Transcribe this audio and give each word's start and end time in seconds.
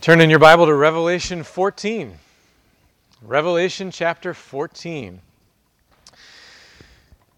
Turn 0.00 0.22
in 0.22 0.30
your 0.30 0.38
Bible 0.38 0.64
to 0.64 0.72
Revelation 0.72 1.42
14. 1.42 2.18
Revelation 3.20 3.90
chapter 3.90 4.32
14. 4.32 5.20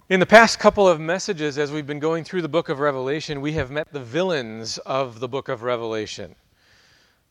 In 0.08 0.21
the 0.21 0.27
past 0.27 0.61
couple 0.61 0.87
of 0.87 1.01
messages, 1.01 1.59
as 1.59 1.72
we've 1.72 1.88
been 1.88 1.98
going 1.98 2.22
through 2.22 2.43
the 2.43 2.48
book 2.48 2.69
of 2.69 2.79
Revelation, 2.79 3.40
we 3.40 3.54
have 3.54 3.72
met 3.72 3.93
the 3.93 3.98
villains 3.98 4.79
of 4.79 5.19
the 5.19 5.27
book 5.27 5.48
of 5.48 5.64
Revelation 5.64 6.37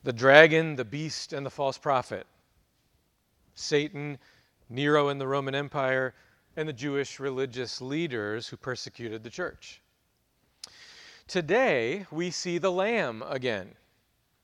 the 0.03 0.11
dragon, 0.11 0.75
the 0.75 0.83
beast, 0.83 1.31
and 1.31 1.45
the 1.45 1.49
false 1.49 1.77
prophet. 1.77 2.27
Satan, 3.55 4.17
Nero 4.69 5.07
and 5.07 5.21
the 5.21 5.27
Roman 5.27 5.55
Empire, 5.55 6.13
and 6.57 6.67
the 6.67 6.73
Jewish 6.73 7.21
religious 7.21 7.79
leaders 7.79 8.49
who 8.49 8.57
persecuted 8.57 9.23
the 9.23 9.29
church. 9.29 9.81
Today, 11.25 12.05
we 12.11 12.31
see 12.31 12.57
the 12.57 12.71
Lamb 12.71 13.23
again 13.29 13.75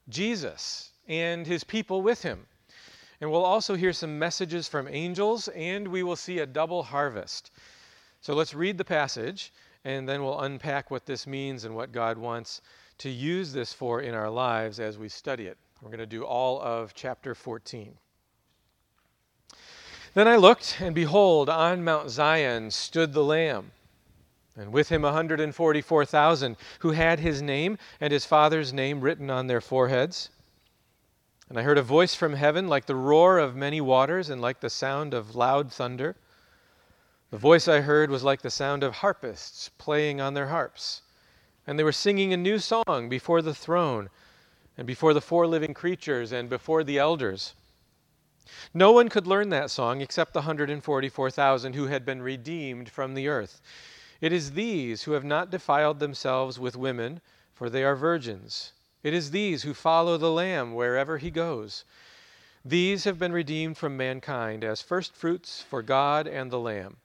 Jesus 0.09 0.91
and 1.07 1.45
his 1.45 1.63
people 1.63 2.01
with 2.01 2.21
him. 2.21 2.45
And 3.19 3.31
we'll 3.31 3.45
also 3.45 3.75
hear 3.75 3.93
some 3.93 4.19
messages 4.19 4.67
from 4.67 4.87
angels, 4.87 5.47
and 5.49 5.87
we 5.87 6.03
will 6.03 6.15
see 6.15 6.39
a 6.39 6.45
double 6.45 6.83
harvest. 6.83 7.51
So 8.21 8.33
let's 8.33 8.53
read 8.53 8.77
the 8.77 8.85
passage, 8.85 9.51
and 9.85 10.07
then 10.07 10.23
we'll 10.23 10.41
unpack 10.41 10.91
what 10.91 11.05
this 11.05 11.25
means 11.25 11.63
and 11.63 11.75
what 11.75 11.91
God 11.91 12.17
wants 12.17 12.61
to 12.99 13.09
use 13.09 13.53
this 13.53 13.73
for 13.73 14.01
in 14.01 14.13
our 14.13 14.29
lives 14.29 14.79
as 14.79 14.97
we 14.97 15.09
study 15.09 15.45
it. 15.47 15.57
We're 15.81 15.89
going 15.89 15.99
to 15.99 16.05
do 16.05 16.23
all 16.23 16.61
of 16.61 16.93
chapter 16.93 17.33
14. 17.35 17.95
Then 20.13 20.27
I 20.27 20.35
looked, 20.35 20.77
and 20.81 20.95
behold, 20.95 21.49
on 21.49 21.83
Mount 21.83 22.09
Zion 22.09 22.71
stood 22.71 23.13
the 23.13 23.23
Lamb, 23.23 23.71
and 24.57 24.73
with 24.73 24.89
him 24.89 25.03
144,000 25.03 26.57
who 26.79 26.91
had 26.91 27.19
his 27.19 27.41
name 27.41 27.77
and 28.01 28.11
his 28.11 28.25
father's 28.25 28.73
name 28.73 29.01
written 29.01 29.29
on 29.29 29.47
their 29.47 29.61
foreheads. 29.61 30.29
And 31.49 31.57
I 31.57 31.61
heard 31.61 31.77
a 31.77 31.83
voice 31.83 32.15
from 32.15 32.33
heaven 32.33 32.67
like 32.67 32.87
the 32.87 32.95
roar 32.95 33.37
of 33.37 33.55
many 33.55 33.79
waters 33.79 34.29
and 34.29 34.41
like 34.41 34.59
the 34.59 34.69
sound 34.69 35.13
of 35.13 35.35
loud 35.35 35.71
thunder. 35.71 36.15
The 37.29 37.37
voice 37.37 37.67
I 37.67 37.81
heard 37.81 38.09
was 38.09 38.23
like 38.23 38.41
the 38.41 38.49
sound 38.49 38.83
of 38.83 38.95
harpists 38.95 39.69
playing 39.77 40.19
on 40.19 40.33
their 40.33 40.47
harps. 40.47 41.03
And 41.65 41.77
they 41.77 41.83
were 41.83 41.91
singing 41.91 42.33
a 42.33 42.37
new 42.37 42.59
song 42.59 43.09
before 43.09 43.41
the 43.41 43.53
throne 43.53 44.09
and 44.77 44.87
before 44.87 45.13
the 45.13 45.21
four 45.21 45.47
living 45.47 45.73
creatures 45.73 46.31
and 46.31 46.49
before 46.49 46.83
the 46.83 46.97
elders. 46.97 47.53
No 48.73 48.91
one 48.91 49.09
could 49.09 49.27
learn 49.27 49.49
that 49.49 49.69
song 49.69 50.01
except 50.01 50.33
the 50.33 50.39
144,000 50.39 51.73
who 51.73 51.87
had 51.87 52.05
been 52.05 52.21
redeemed 52.21 52.89
from 52.89 53.13
the 53.13 53.27
earth. 53.27 53.61
It 54.19 54.33
is 54.33 54.51
these 54.51 55.03
who 55.03 55.11
have 55.11 55.23
not 55.23 55.51
defiled 55.51 55.99
themselves 55.99 56.59
with 56.59 56.75
women, 56.75 57.21
for 57.53 57.69
they 57.69 57.83
are 57.83 57.95
virgins. 57.95 58.73
It 59.03 59.13
is 59.13 59.31
these 59.31 59.63
who 59.63 59.73
follow 59.73 60.17
the 60.17 60.31
Lamb 60.31 60.73
wherever 60.73 61.17
he 61.17 61.29
goes. 61.29 61.85
These 62.65 63.03
have 63.03 63.19
been 63.19 63.31
redeemed 63.31 63.77
from 63.77 63.95
mankind 63.95 64.63
as 64.63 64.81
firstfruits 64.81 65.61
for 65.61 65.81
God 65.81 66.27
and 66.27 66.51
the 66.51 66.59
Lamb. 66.59 66.97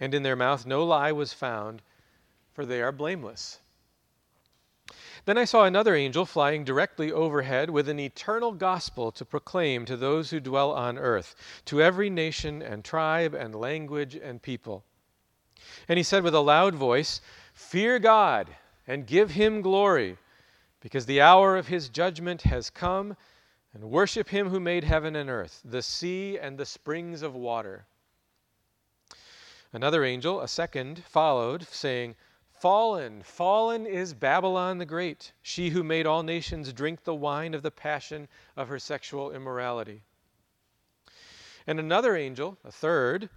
And 0.00 0.14
in 0.14 0.22
their 0.22 0.36
mouth 0.36 0.64
no 0.64 0.84
lie 0.84 1.12
was 1.12 1.32
found, 1.32 1.82
for 2.52 2.64
they 2.64 2.80
are 2.80 2.92
blameless. 2.92 3.58
Then 5.24 5.36
I 5.36 5.44
saw 5.44 5.64
another 5.64 5.94
angel 5.94 6.24
flying 6.24 6.64
directly 6.64 7.12
overhead 7.12 7.68
with 7.68 7.88
an 7.88 8.00
eternal 8.00 8.52
gospel 8.52 9.12
to 9.12 9.24
proclaim 9.24 9.84
to 9.84 9.96
those 9.96 10.30
who 10.30 10.40
dwell 10.40 10.72
on 10.72 10.96
earth, 10.96 11.34
to 11.66 11.82
every 11.82 12.08
nation 12.08 12.62
and 12.62 12.84
tribe 12.84 13.34
and 13.34 13.54
language 13.54 14.14
and 14.14 14.40
people. 14.40 14.84
And 15.88 15.96
he 15.96 16.02
said 16.02 16.22
with 16.22 16.34
a 16.34 16.40
loud 16.40 16.74
voice, 16.74 17.20
Fear 17.52 17.98
God 17.98 18.56
and 18.86 19.06
give 19.06 19.32
him 19.32 19.60
glory 19.60 20.16
because 20.80 21.06
the 21.06 21.20
hour 21.20 21.56
of 21.56 21.68
his 21.68 21.88
judgment 21.88 22.42
has 22.42 22.70
come, 22.70 23.16
and 23.74 23.90
worship 23.90 24.28
him 24.28 24.48
who 24.48 24.60
made 24.60 24.84
heaven 24.84 25.16
and 25.16 25.28
earth, 25.28 25.60
the 25.64 25.82
sea 25.82 26.38
and 26.38 26.56
the 26.56 26.64
springs 26.64 27.22
of 27.22 27.34
water. 27.34 27.86
Another 29.72 30.04
angel, 30.04 30.40
a 30.40 30.48
second, 30.48 31.04
followed, 31.04 31.64
saying, 31.64 32.14
Fallen, 32.50 33.22
fallen 33.22 33.86
is 33.86 34.14
Babylon 34.14 34.78
the 34.78 34.86
Great, 34.86 35.32
she 35.42 35.70
who 35.70 35.84
made 35.84 36.06
all 36.06 36.22
nations 36.22 36.72
drink 36.72 37.04
the 37.04 37.14
wine 37.14 37.54
of 37.54 37.62
the 37.62 37.70
passion 37.70 38.26
of 38.56 38.68
her 38.68 38.78
sexual 38.78 39.30
immorality. 39.30 40.02
And 41.66 41.78
another 41.78 42.16
angel, 42.16 42.56
a 42.64 42.72
third, 42.72 43.28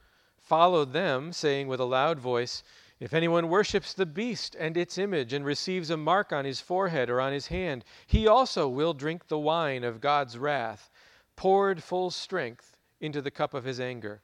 followed 0.51 0.91
them, 0.91 1.31
saying 1.31 1.69
with 1.69 1.79
a 1.79 1.85
loud 1.85 2.19
voice, 2.19 2.61
if 2.99 3.13
anyone 3.13 3.47
worships 3.47 3.93
the 3.93 4.05
beast 4.05 4.53
and 4.59 4.75
its 4.75 4.97
image 4.97 5.31
and 5.31 5.45
receives 5.45 5.89
a 5.89 5.95
mark 5.95 6.33
on 6.33 6.43
his 6.43 6.59
forehead 6.59 7.09
or 7.09 7.21
on 7.21 7.31
his 7.31 7.47
hand, 7.47 7.85
he 8.05 8.27
also 8.27 8.67
will 8.67 8.93
drink 8.93 9.29
the 9.29 9.39
wine 9.39 9.85
of 9.85 10.01
God's 10.01 10.37
wrath, 10.37 10.91
poured 11.37 11.81
full 11.81 12.11
strength 12.11 12.75
into 12.99 13.21
the 13.21 13.31
cup 13.31 13.53
of 13.53 13.63
his 13.63 13.79
anger. 13.79 14.23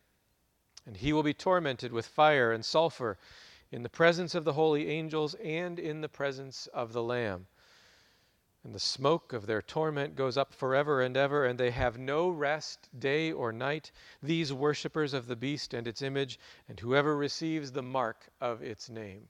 And 0.85 0.97
he 0.97 1.13
will 1.13 1.23
be 1.23 1.33
tormented 1.33 1.93
with 1.93 2.05
fire 2.05 2.51
and 2.51 2.65
sulfur 2.65 3.17
in 3.71 3.83
the 3.83 3.89
presence 3.89 4.35
of 4.35 4.43
the 4.43 4.51
holy 4.51 4.89
angels 4.89 5.33
and 5.35 5.79
in 5.79 6.01
the 6.01 6.09
presence 6.09 6.67
of 6.73 6.91
the 6.91 7.03
Lamb 7.03 7.47
and 8.67 8.75
the 8.75 8.79
smoke 8.81 9.31
of 9.31 9.45
their 9.45 9.61
torment 9.61 10.13
goes 10.13 10.35
up 10.35 10.53
forever 10.53 11.01
and 11.01 11.15
ever, 11.15 11.45
and 11.45 11.57
they 11.57 11.71
have 11.71 11.97
no 11.97 12.27
rest 12.27 12.89
day 12.99 13.31
or 13.31 13.53
night, 13.53 13.91
these 14.21 14.51
worshippers 14.51 15.13
of 15.13 15.27
the 15.27 15.37
beast 15.37 15.73
and 15.73 15.87
its 15.87 16.01
image, 16.01 16.37
and 16.67 16.77
whoever 16.77 17.15
receives 17.15 17.71
the 17.71 17.81
mark 17.81 18.27
of 18.41 18.61
its 18.61 18.89
name. 18.89 19.29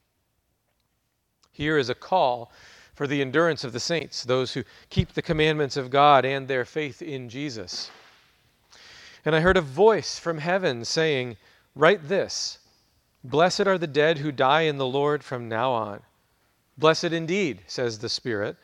Here 1.52 1.78
is 1.78 1.88
a 1.88 1.94
call 1.94 2.50
for 2.96 3.06
the 3.06 3.22
endurance 3.22 3.62
of 3.62 3.72
the 3.72 3.78
saints, 3.78 4.24
those 4.24 4.54
who 4.54 4.64
keep 4.90 5.12
the 5.12 5.22
commandments 5.22 5.76
of 5.76 5.88
God 5.88 6.24
and 6.24 6.48
their 6.48 6.64
faith 6.64 7.00
in 7.00 7.28
Jesus. 7.28 7.92
And 9.24 9.36
I 9.36 9.40
heard 9.40 9.56
a 9.56 9.60
voice 9.60 10.18
from 10.18 10.38
heaven 10.38 10.84
saying, 10.84 11.36
Write 11.76 12.08
this 12.08 12.58
Blessed 13.22 13.68
are 13.68 13.78
the 13.78 13.86
dead 13.86 14.18
who 14.18 14.32
die 14.32 14.62
in 14.62 14.78
the 14.78 14.84
Lord 14.86 15.22
from 15.22 15.48
now 15.48 15.70
on. 15.70 16.02
Blessed 16.76 17.12
indeed, 17.12 17.62
says 17.68 18.00
the 18.00 18.08
Spirit 18.08 18.56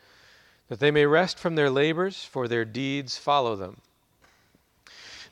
that 0.67 0.79
they 0.79 0.91
may 0.91 1.05
rest 1.05 1.37
from 1.37 1.55
their 1.55 1.69
labors, 1.69 2.23
for 2.23 2.47
their 2.47 2.65
deeds 2.65 3.17
follow 3.17 3.55
them. 3.55 3.81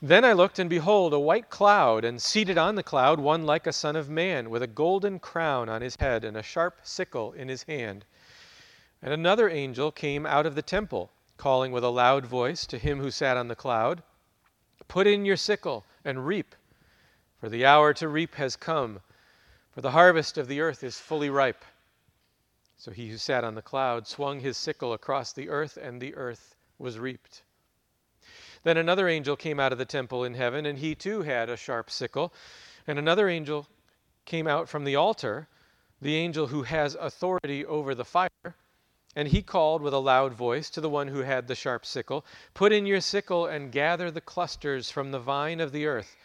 Then 0.00 0.24
I 0.24 0.32
looked, 0.32 0.58
and 0.58 0.68
behold, 0.68 1.12
a 1.12 1.18
white 1.18 1.48
cloud, 1.50 2.04
and 2.04 2.20
seated 2.20 2.58
on 2.58 2.74
the 2.74 2.82
cloud 2.82 3.18
one 3.18 3.44
like 3.44 3.66
a 3.66 3.72
son 3.72 3.96
of 3.96 4.10
man, 4.10 4.50
with 4.50 4.62
a 4.62 4.66
golden 4.66 5.18
crown 5.18 5.68
on 5.68 5.82
his 5.82 5.96
head, 5.96 6.24
and 6.24 6.36
a 6.36 6.42
sharp 6.42 6.80
sickle 6.82 7.32
in 7.32 7.48
his 7.48 7.62
hand. 7.64 8.04
And 9.00 9.12
another 9.12 9.48
angel 9.48 9.90
came 9.90 10.26
out 10.26 10.46
of 10.46 10.54
the 10.54 10.62
temple, 10.62 11.10
calling 11.36 11.72
with 11.72 11.84
a 11.84 11.90
loud 11.90 12.26
voice 12.26 12.66
to 12.66 12.78
him 12.78 13.00
who 13.00 13.10
sat 13.10 13.36
on 13.36 13.48
the 13.48 13.56
cloud 13.56 14.02
Put 14.88 15.06
in 15.06 15.24
your 15.24 15.36
sickle 15.36 15.84
and 16.04 16.26
reap, 16.26 16.54
for 17.40 17.48
the 17.48 17.64
hour 17.64 17.94
to 17.94 18.08
reap 18.08 18.34
has 18.34 18.56
come, 18.56 19.00
for 19.72 19.80
the 19.80 19.92
harvest 19.92 20.36
of 20.38 20.46
the 20.46 20.60
earth 20.60 20.84
is 20.84 20.98
fully 21.00 21.30
ripe. 21.30 21.64
So 22.84 22.90
he 22.90 23.08
who 23.08 23.16
sat 23.16 23.44
on 23.44 23.54
the 23.54 23.62
cloud 23.62 24.06
swung 24.06 24.40
his 24.40 24.58
sickle 24.58 24.92
across 24.92 25.32
the 25.32 25.48
earth, 25.48 25.78
and 25.78 26.02
the 26.02 26.14
earth 26.16 26.54
was 26.78 26.98
reaped. 26.98 27.42
Then 28.62 28.76
another 28.76 29.08
angel 29.08 29.36
came 29.36 29.58
out 29.58 29.72
of 29.72 29.78
the 29.78 29.86
temple 29.86 30.22
in 30.22 30.34
heaven, 30.34 30.66
and 30.66 30.78
he 30.78 30.94
too 30.94 31.22
had 31.22 31.48
a 31.48 31.56
sharp 31.56 31.88
sickle. 31.88 32.34
And 32.86 32.98
another 32.98 33.26
angel 33.26 33.68
came 34.26 34.46
out 34.46 34.68
from 34.68 34.84
the 34.84 34.96
altar, 34.96 35.48
the 36.02 36.16
angel 36.16 36.48
who 36.48 36.64
has 36.64 36.94
authority 36.96 37.64
over 37.64 37.94
the 37.94 38.04
fire. 38.04 38.54
And 39.16 39.28
he 39.28 39.40
called 39.40 39.80
with 39.80 39.94
a 39.94 39.98
loud 39.98 40.34
voice 40.34 40.68
to 40.68 40.82
the 40.82 40.90
one 40.90 41.08
who 41.08 41.20
had 41.20 41.48
the 41.48 41.54
sharp 41.54 41.86
sickle 41.86 42.22
Put 42.52 42.70
in 42.70 42.84
your 42.84 43.00
sickle 43.00 43.46
and 43.46 43.72
gather 43.72 44.10
the 44.10 44.20
clusters 44.20 44.90
from 44.90 45.10
the 45.10 45.18
vine 45.18 45.60
of 45.60 45.72
the 45.72 45.86
earth, 45.86 46.16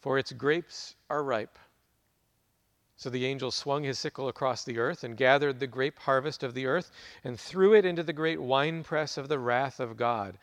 for 0.00 0.18
its 0.18 0.32
grapes 0.32 0.96
are 1.08 1.24
ripe. 1.24 1.58
So 2.96 3.10
the 3.10 3.26
angel 3.26 3.50
swung 3.50 3.82
his 3.82 3.98
sickle 3.98 4.28
across 4.28 4.64
the 4.64 4.78
earth 4.78 5.02
and 5.04 5.16
gathered 5.16 5.58
the 5.58 5.66
grape 5.66 5.98
harvest 5.98 6.42
of 6.42 6.54
the 6.54 6.66
earth 6.66 6.90
and 7.24 7.38
threw 7.38 7.74
it 7.74 7.84
into 7.84 8.02
the 8.02 8.12
great 8.12 8.40
winepress 8.40 9.18
of 9.18 9.28
the 9.28 9.38
wrath 9.38 9.80
of 9.80 9.96
God. 9.96 10.38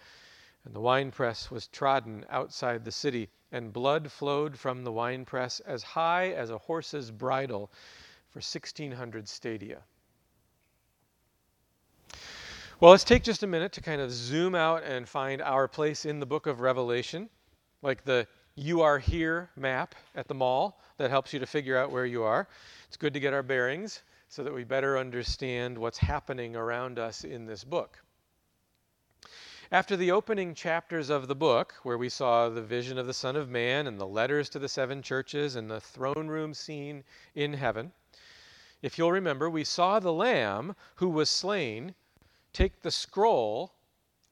And 0.66 0.74
the 0.74 0.82
winepress 0.82 1.50
was 1.50 1.68
trodden 1.68 2.26
outside 2.30 2.84
the 2.84 2.92
city, 2.92 3.30
and 3.52 3.74
blood 3.74 4.12
flowed 4.12 4.60
from 4.60 4.84
the 4.84 4.92
winepress 4.92 5.60
as 5.62 5.82
high 5.82 6.32
as 6.34 6.50
a 6.50 6.58
horse's 6.58 7.10
bridle 7.10 7.72
for 8.30 8.38
1,600 8.38 9.28
stadia. 9.28 9.82
Well, 12.80 12.92
let's 12.92 13.04
take 13.04 13.24
just 13.24 13.44
a 13.44 13.48
minute 13.48 13.72
to 13.74 13.82
kind 13.82 14.02
of 14.02 14.12
zoom 14.12 14.56
out 14.56 14.84
and 14.84 15.08
find 15.08 15.42
our 15.42 15.68
place 15.68 16.06
in 16.06 16.20
the 16.20 16.26
book 16.26 16.48
of 16.48 16.62
Revelation, 16.62 17.30
like 17.82 18.04
the 18.04 18.28
you 18.56 18.82
Are 18.82 19.00
Here 19.00 19.50
map 19.56 19.96
at 20.16 20.28
the 20.28 20.34
mall 20.34 20.80
that 20.98 21.10
helps 21.10 21.34
you 21.34 21.40
to 21.40 21.46
figure 21.46 21.78
out 21.78 21.92
where 21.92 22.06
you 22.06 22.24
are. 22.24 22.48
It's 22.88 22.98
good 22.98 23.14
to 23.14 23.20
get 23.20 23.34
our 23.34 23.44
bearings 23.44 24.02
so 24.30 24.44
that 24.44 24.54
we 24.54 24.64
better 24.64 24.98
understand 24.98 25.78
what's 25.78 25.98
happening 25.98 26.56
around 26.56 27.00
us 27.00 27.24
in 27.24 27.46
this 27.46 27.64
book. 27.64 27.98
After 29.72 29.96
the 29.96 30.12
opening 30.12 30.54
chapters 30.54 31.10
of 31.10 31.28
the 31.28 31.36
book, 31.36 31.76
where 31.84 31.98
we 31.98 32.10
saw 32.10 32.50
the 32.50 32.62
vision 32.62 32.98
of 32.98 33.08
the 33.08 33.14
Son 33.14 33.38
of 33.38 33.50
Man 33.50 33.88
and 33.88 33.98
the 33.98 34.06
letters 34.06 34.50
to 34.50 34.60
the 34.60 34.68
seven 34.68 35.02
churches 35.02 35.56
and 35.56 35.72
the 35.72 35.80
throne 35.80 36.28
room 36.28 36.54
scene 36.54 37.06
in 37.36 37.54
heaven, 37.54 37.94
if 38.82 38.98
you'll 38.98 39.12
remember, 39.12 39.50
we 39.50 39.64
saw 39.64 40.00
the 40.00 40.12
Lamb 40.12 40.76
who 40.96 41.10
was 41.10 41.30
slain 41.30 41.96
take 42.52 42.82
the 42.82 42.92
scroll 42.92 43.74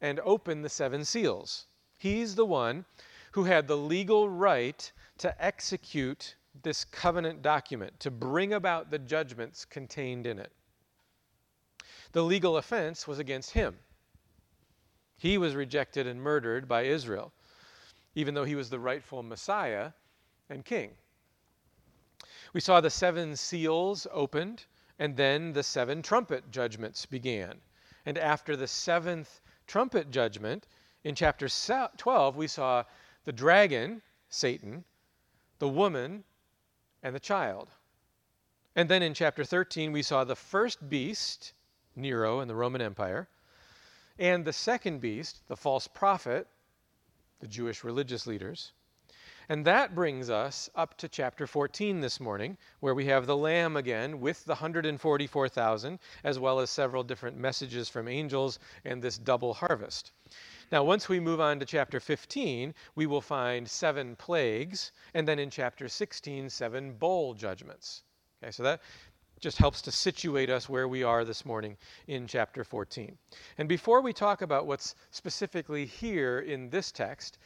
and 0.01 0.19
open 0.21 0.61
the 0.61 0.69
seven 0.69 1.05
seals. 1.05 1.67
He's 1.97 2.35
the 2.35 2.45
one 2.45 2.85
who 3.31 3.43
had 3.43 3.67
the 3.67 3.77
legal 3.77 4.29
right 4.29 4.91
to 5.17 5.43
execute 5.43 6.35
this 6.63 6.83
covenant 6.85 7.41
document, 7.41 7.99
to 7.99 8.11
bring 8.11 8.53
about 8.53 8.91
the 8.91 8.99
judgments 8.99 9.65
contained 9.65 10.25
in 10.25 10.39
it. 10.39 10.51
The 12.11 12.23
legal 12.23 12.57
offense 12.57 13.07
was 13.07 13.19
against 13.19 13.51
him. 13.51 13.77
He 15.17 15.37
was 15.37 15.55
rejected 15.55 16.07
and 16.07 16.21
murdered 16.21 16.67
by 16.67 16.83
Israel, 16.83 17.31
even 18.15 18.33
though 18.33 18.45
he 18.45 18.55
was 18.55 18.69
the 18.69 18.79
rightful 18.79 19.21
Messiah 19.21 19.91
and 20.49 20.65
king. 20.65 20.91
We 22.53 22.61
saw 22.61 22.81
the 22.81 22.89
seven 22.89 23.35
seals 23.35 24.07
opened, 24.11 24.65
and 24.97 25.15
then 25.15 25.53
the 25.53 25.63
seven 25.63 26.01
trumpet 26.01 26.49
judgments 26.51 27.05
began. 27.05 27.61
And 28.05 28.17
after 28.17 28.55
the 28.55 28.67
seventh 28.67 29.41
trumpet 29.67 30.09
judgment, 30.09 30.65
in 31.03 31.15
chapter 31.15 31.47
12, 31.47 32.35
we 32.35 32.47
saw 32.47 32.83
the 33.29 33.33
dragon, 33.33 34.01
Satan, 34.29 34.83
the 35.59 35.69
woman, 35.69 36.23
and 37.03 37.13
the 37.13 37.19
child. 37.19 37.69
And 38.75 38.89
then 38.89 39.03
in 39.03 39.13
chapter 39.13 39.43
13, 39.43 39.91
we 39.91 40.01
saw 40.01 40.23
the 40.23 40.35
first 40.35 40.89
beast, 40.89 41.53
Nero 41.95 42.39
and 42.39 42.49
the 42.49 42.55
Roman 42.55 42.81
Empire, 42.81 43.27
and 44.17 44.43
the 44.43 44.51
second 44.51 44.99
beast, 44.99 45.47
the 45.47 45.55
false 45.55 45.87
prophet, 45.87 46.47
the 47.39 47.45
Jewish 47.45 47.83
religious 47.83 48.25
leaders. 48.25 48.71
And 49.47 49.63
that 49.63 49.93
brings 49.93 50.31
us 50.31 50.67
up 50.73 50.97
to 50.97 51.07
chapter 51.07 51.45
14 51.45 52.01
this 52.01 52.19
morning, 52.19 52.57
where 52.79 52.95
we 52.95 53.05
have 53.05 53.27
the 53.27 53.37
Lamb 53.37 53.77
again 53.77 54.19
with 54.19 54.43
the 54.45 54.53
144,000, 54.53 55.99
as 56.23 56.39
well 56.39 56.59
as 56.59 56.71
several 56.71 57.03
different 57.03 57.37
messages 57.37 57.89
from 57.89 58.07
angels 58.07 58.57
and 58.85 59.03
this 59.03 59.19
double 59.19 59.53
harvest. 59.53 60.13
Now, 60.71 60.83
once 60.83 61.09
we 61.09 61.19
move 61.19 61.41
on 61.41 61.59
to 61.59 61.65
chapter 61.65 61.99
15, 61.99 62.75
we 62.93 63.07
will 63.07 63.21
find 63.21 63.67
seven 63.67 64.15
plagues, 64.15 64.91
and 65.15 65.27
then 65.27 65.39
in 65.39 65.49
chapter 65.49 65.89
16, 65.89 66.47
seven 66.51 66.93
bowl 66.93 67.33
judgments. 67.33 68.03
Okay, 68.43 68.51
so 68.51 68.61
that 68.61 68.81
just 69.39 69.57
helps 69.57 69.81
to 69.81 69.91
situate 69.91 70.51
us 70.51 70.69
where 70.69 70.87
we 70.87 71.01
are 71.01 71.25
this 71.25 71.43
morning 71.43 71.75
in 72.05 72.27
chapter 72.27 72.63
14. 72.63 73.17
And 73.57 73.67
before 73.67 74.01
we 74.01 74.13
talk 74.13 74.43
about 74.43 74.67
what's 74.67 74.93
specifically 75.09 75.85
here 75.85 76.39
in 76.39 76.69
this 76.69 76.91
text, 76.91 77.39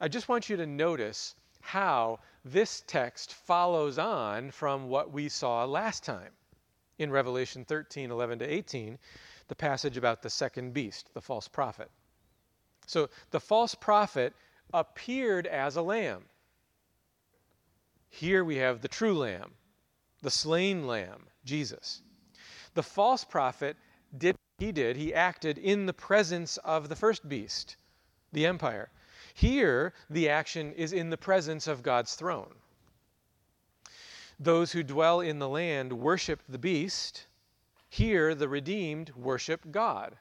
I 0.00 0.06
just 0.06 0.28
want 0.28 0.48
you 0.48 0.56
to 0.56 0.66
notice 0.66 1.34
how 1.60 2.20
this 2.44 2.84
text 2.86 3.34
follows 3.34 3.98
on 3.98 4.52
from 4.52 4.88
what 4.88 5.10
we 5.10 5.28
saw 5.28 5.64
last 5.64 6.04
time 6.04 6.32
in 6.98 7.10
Revelation 7.10 7.64
13 7.64 8.12
11 8.12 8.38
to 8.38 8.44
18, 8.44 8.98
the 9.48 9.56
passage 9.56 9.96
about 9.96 10.22
the 10.22 10.30
second 10.30 10.72
beast, 10.72 11.12
the 11.14 11.20
false 11.20 11.48
prophet. 11.48 11.90
So 12.86 13.08
the 13.30 13.40
false 13.40 13.74
prophet 13.74 14.34
appeared 14.72 15.46
as 15.46 15.76
a 15.76 15.82
lamb. 15.82 16.24
Here 18.08 18.44
we 18.44 18.56
have 18.56 18.80
the 18.80 18.88
true 18.88 19.16
lamb, 19.16 19.52
the 20.22 20.30
slain 20.30 20.86
lamb, 20.86 21.26
Jesus. 21.44 22.02
The 22.74 22.82
false 22.82 23.24
prophet 23.24 23.76
did 24.16 24.36
he 24.58 24.72
did, 24.72 24.96
he 24.96 25.14
acted 25.14 25.56
in 25.56 25.86
the 25.86 25.94
presence 25.94 26.58
of 26.58 26.90
the 26.90 26.96
first 26.96 27.26
beast, 27.26 27.76
the 28.30 28.44
empire. 28.44 28.90
Here, 29.32 29.94
the 30.10 30.28
action 30.28 30.72
is 30.74 30.92
in 30.92 31.08
the 31.08 31.16
presence 31.16 31.66
of 31.66 31.82
God's 31.82 32.14
throne. 32.14 32.54
Those 34.38 34.72
who 34.72 34.82
dwell 34.82 35.20
in 35.20 35.38
the 35.38 35.48
land 35.48 35.94
worship 35.94 36.42
the 36.46 36.58
beast. 36.58 37.26
Here, 37.88 38.34
the 38.34 38.48
redeemed 38.48 39.10
worship 39.10 39.70
God. 39.70 40.18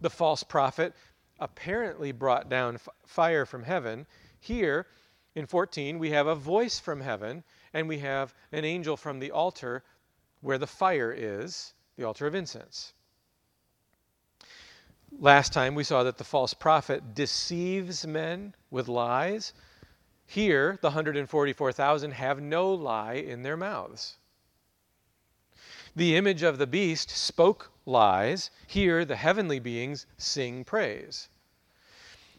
The 0.00 0.10
false 0.10 0.42
prophet 0.42 0.94
apparently 1.38 2.12
brought 2.12 2.48
down 2.48 2.76
f- 2.76 2.88
fire 3.06 3.44
from 3.46 3.62
heaven. 3.62 4.06
Here, 4.40 4.86
in 5.34 5.46
14, 5.46 5.98
we 5.98 6.10
have 6.10 6.26
a 6.26 6.34
voice 6.34 6.78
from 6.78 7.00
heaven, 7.00 7.44
and 7.72 7.88
we 7.88 7.98
have 7.98 8.34
an 8.52 8.64
angel 8.64 8.96
from 8.96 9.18
the 9.18 9.30
altar 9.30 9.82
where 10.40 10.58
the 10.58 10.66
fire 10.66 11.12
is, 11.12 11.72
the 11.96 12.04
altar 12.04 12.26
of 12.26 12.34
incense. 12.34 12.92
Last 15.18 15.52
time 15.52 15.74
we 15.74 15.84
saw 15.84 16.02
that 16.02 16.18
the 16.18 16.24
false 16.24 16.54
prophet 16.54 17.14
deceives 17.14 18.06
men 18.06 18.54
with 18.70 18.88
lies. 18.88 19.52
Here, 20.26 20.78
the 20.82 20.88
144,000 20.88 22.10
have 22.12 22.40
no 22.40 22.72
lie 22.72 23.14
in 23.14 23.42
their 23.42 23.56
mouths. 23.56 24.16
The 25.96 26.16
image 26.16 26.42
of 26.42 26.58
the 26.58 26.66
beast 26.66 27.10
spoke 27.10 27.70
lies. 27.86 28.50
Here, 28.66 29.04
the 29.04 29.16
heavenly 29.16 29.60
beings 29.60 30.06
sing 30.18 30.64
praise. 30.64 31.28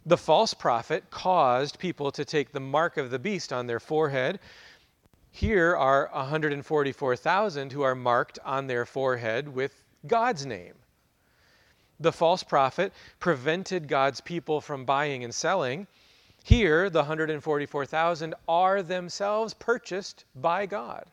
The 0.05 0.17
false 0.17 0.53
prophet 0.53 1.09
caused 1.09 1.79
people 1.79 2.11
to 2.11 2.25
take 2.25 2.51
the 2.51 2.59
mark 2.59 2.97
of 2.97 3.09
the 3.09 3.19
beast 3.19 3.53
on 3.53 3.65
their 3.65 3.79
forehead. 3.79 4.39
Here 5.31 5.75
are 5.75 6.09
144,000 6.13 7.71
who 7.71 7.81
are 7.81 7.95
marked 7.95 8.39
on 8.45 8.67
their 8.67 8.85
forehead 8.85 9.47
with 9.47 9.81
God's 10.05 10.45
name. 10.45 10.75
The 11.99 12.11
false 12.11 12.43
prophet 12.43 12.93
prevented 13.19 13.87
God's 13.87 14.21
people 14.21 14.59
from 14.61 14.85
buying 14.85 15.23
and 15.23 15.33
selling. 15.33 15.87
Here, 16.43 16.89
the 16.89 16.99
144,000 16.99 18.35
are 18.47 18.83
themselves 18.83 19.53
purchased 19.53 20.25
by 20.35 20.65
God. 20.65 21.05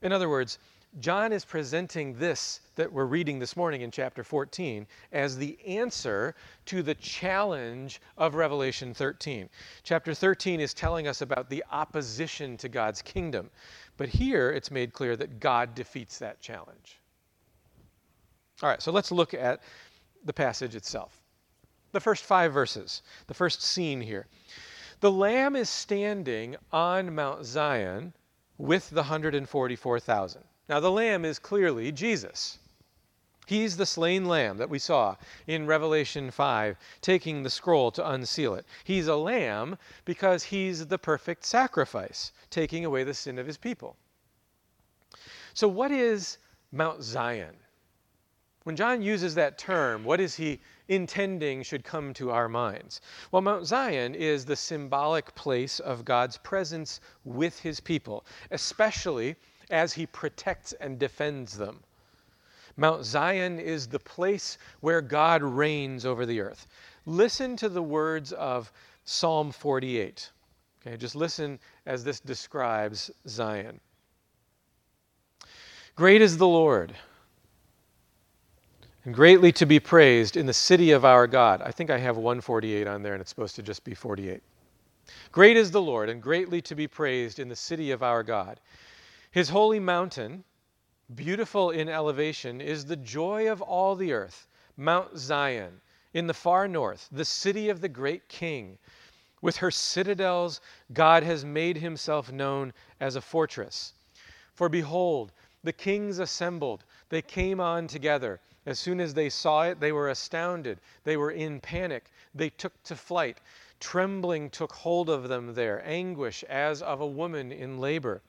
In 0.00 0.10
other 0.12 0.28
words, 0.28 0.58
John 1.00 1.32
is 1.32 1.46
presenting 1.46 2.12
this 2.18 2.60
that 2.74 2.92
we're 2.92 3.06
reading 3.06 3.38
this 3.38 3.56
morning 3.56 3.80
in 3.80 3.90
chapter 3.90 4.22
14 4.22 4.86
as 5.10 5.38
the 5.38 5.58
answer 5.66 6.34
to 6.66 6.82
the 6.82 6.94
challenge 6.96 8.02
of 8.18 8.34
Revelation 8.34 8.92
13. 8.92 9.48
Chapter 9.84 10.12
13 10.12 10.60
is 10.60 10.74
telling 10.74 11.08
us 11.08 11.22
about 11.22 11.48
the 11.48 11.64
opposition 11.70 12.58
to 12.58 12.68
God's 12.68 13.00
kingdom, 13.00 13.50
but 13.96 14.10
here 14.10 14.50
it's 14.50 14.70
made 14.70 14.92
clear 14.92 15.16
that 15.16 15.40
God 15.40 15.74
defeats 15.74 16.18
that 16.18 16.42
challenge. 16.42 17.00
All 18.62 18.68
right, 18.68 18.82
so 18.82 18.92
let's 18.92 19.10
look 19.10 19.32
at 19.32 19.62
the 20.26 20.32
passage 20.34 20.74
itself. 20.74 21.22
The 21.92 22.00
first 22.00 22.22
five 22.24 22.52
verses, 22.52 23.00
the 23.28 23.34
first 23.34 23.62
scene 23.62 24.02
here. 24.02 24.26
The 25.00 25.10
Lamb 25.10 25.56
is 25.56 25.70
standing 25.70 26.56
on 26.70 27.14
Mount 27.14 27.46
Zion 27.46 28.12
with 28.58 28.90
the 28.90 28.96
144,000. 28.96 30.44
Now, 30.72 30.80
the 30.80 30.90
Lamb 30.90 31.26
is 31.26 31.38
clearly 31.38 31.92
Jesus. 31.92 32.58
He's 33.46 33.76
the 33.76 33.84
slain 33.84 34.24
lamb 34.24 34.56
that 34.56 34.70
we 34.70 34.78
saw 34.78 35.16
in 35.46 35.66
Revelation 35.66 36.30
5, 36.30 36.78
taking 37.02 37.42
the 37.42 37.50
scroll 37.50 37.90
to 37.90 38.10
unseal 38.10 38.54
it. 38.54 38.64
He's 38.82 39.06
a 39.06 39.16
lamb 39.16 39.76
because 40.06 40.44
he's 40.44 40.86
the 40.86 40.96
perfect 40.96 41.44
sacrifice, 41.44 42.32
taking 42.48 42.86
away 42.86 43.04
the 43.04 43.12
sin 43.12 43.38
of 43.38 43.46
his 43.46 43.58
people. 43.58 43.98
So, 45.52 45.68
what 45.68 45.90
is 45.90 46.38
Mount 46.70 47.02
Zion? 47.02 47.54
When 48.64 48.74
John 48.74 49.02
uses 49.02 49.34
that 49.34 49.58
term, 49.58 50.04
what 50.04 50.20
is 50.20 50.36
he 50.36 50.58
intending 50.88 51.62
should 51.64 51.84
come 51.84 52.14
to 52.14 52.30
our 52.30 52.48
minds? 52.48 53.02
Well, 53.30 53.42
Mount 53.42 53.66
Zion 53.66 54.14
is 54.14 54.46
the 54.46 54.56
symbolic 54.56 55.34
place 55.34 55.80
of 55.80 56.06
God's 56.06 56.38
presence 56.38 57.00
with 57.24 57.58
his 57.60 57.78
people, 57.78 58.24
especially 58.50 59.36
as 59.72 59.92
he 59.92 60.06
protects 60.06 60.72
and 60.74 60.98
defends 60.98 61.56
them. 61.56 61.80
Mount 62.76 63.04
Zion 63.04 63.58
is 63.58 63.88
the 63.88 63.98
place 63.98 64.56
where 64.80 65.00
God 65.00 65.42
reigns 65.42 66.06
over 66.06 66.24
the 66.24 66.40
earth. 66.40 66.68
Listen 67.04 67.56
to 67.56 67.68
the 67.68 67.82
words 67.82 68.32
of 68.32 68.72
Psalm 69.04 69.50
48. 69.50 70.30
Okay, 70.80 70.96
just 70.96 71.16
listen 71.16 71.58
as 71.86 72.04
this 72.04 72.20
describes 72.20 73.10
Zion. 73.26 73.80
Great 75.96 76.22
is 76.22 76.38
the 76.38 76.46
Lord 76.46 76.94
and 79.04 79.14
greatly 79.14 79.50
to 79.52 79.66
be 79.66 79.80
praised 79.80 80.36
in 80.36 80.46
the 80.46 80.52
city 80.52 80.92
of 80.92 81.04
our 81.04 81.26
God. 81.26 81.60
I 81.62 81.72
think 81.72 81.90
I 81.90 81.98
have 81.98 82.16
148 82.16 82.86
on 82.86 83.02
there, 83.02 83.14
and 83.14 83.20
it's 83.20 83.30
supposed 83.30 83.56
to 83.56 83.62
just 83.62 83.84
be 83.84 83.94
48. 83.94 84.40
Great 85.32 85.56
is 85.56 85.70
the 85.70 85.82
Lord, 85.82 86.08
and 86.08 86.22
greatly 86.22 86.62
to 86.62 86.74
be 86.74 86.86
praised 86.86 87.38
in 87.38 87.48
the 87.48 87.56
city 87.56 87.90
of 87.90 88.02
our 88.02 88.22
God. 88.22 88.60
His 89.32 89.48
holy 89.48 89.80
mountain, 89.80 90.44
beautiful 91.14 91.70
in 91.70 91.88
elevation, 91.88 92.60
is 92.60 92.84
the 92.84 92.96
joy 92.96 93.50
of 93.50 93.62
all 93.62 93.96
the 93.96 94.12
earth, 94.12 94.46
Mount 94.76 95.16
Zion, 95.16 95.80
in 96.12 96.26
the 96.26 96.34
far 96.34 96.68
north, 96.68 97.08
the 97.10 97.24
city 97.24 97.70
of 97.70 97.80
the 97.80 97.88
great 97.88 98.28
king. 98.28 98.76
With 99.40 99.56
her 99.56 99.70
citadels, 99.70 100.60
God 100.92 101.22
has 101.22 101.46
made 101.46 101.78
himself 101.78 102.30
known 102.30 102.74
as 103.00 103.16
a 103.16 103.22
fortress. 103.22 103.94
For 104.52 104.68
behold, 104.68 105.32
the 105.64 105.72
kings 105.72 106.18
assembled, 106.18 106.84
they 107.08 107.22
came 107.22 107.58
on 107.58 107.86
together. 107.86 108.38
As 108.66 108.78
soon 108.78 109.00
as 109.00 109.14
they 109.14 109.30
saw 109.30 109.62
it, 109.62 109.80
they 109.80 109.92
were 109.92 110.10
astounded. 110.10 110.78
They 111.04 111.16
were 111.16 111.30
in 111.30 111.58
panic. 111.58 112.10
They 112.34 112.50
took 112.50 112.82
to 112.82 112.94
flight. 112.94 113.38
Trembling 113.80 114.50
took 114.50 114.74
hold 114.74 115.08
of 115.08 115.28
them 115.28 115.54
there, 115.54 115.82
anguish 115.86 116.44
as 116.44 116.82
of 116.82 117.00
a 117.00 117.06
woman 117.06 117.50
in 117.50 117.78
labor. 117.78 118.20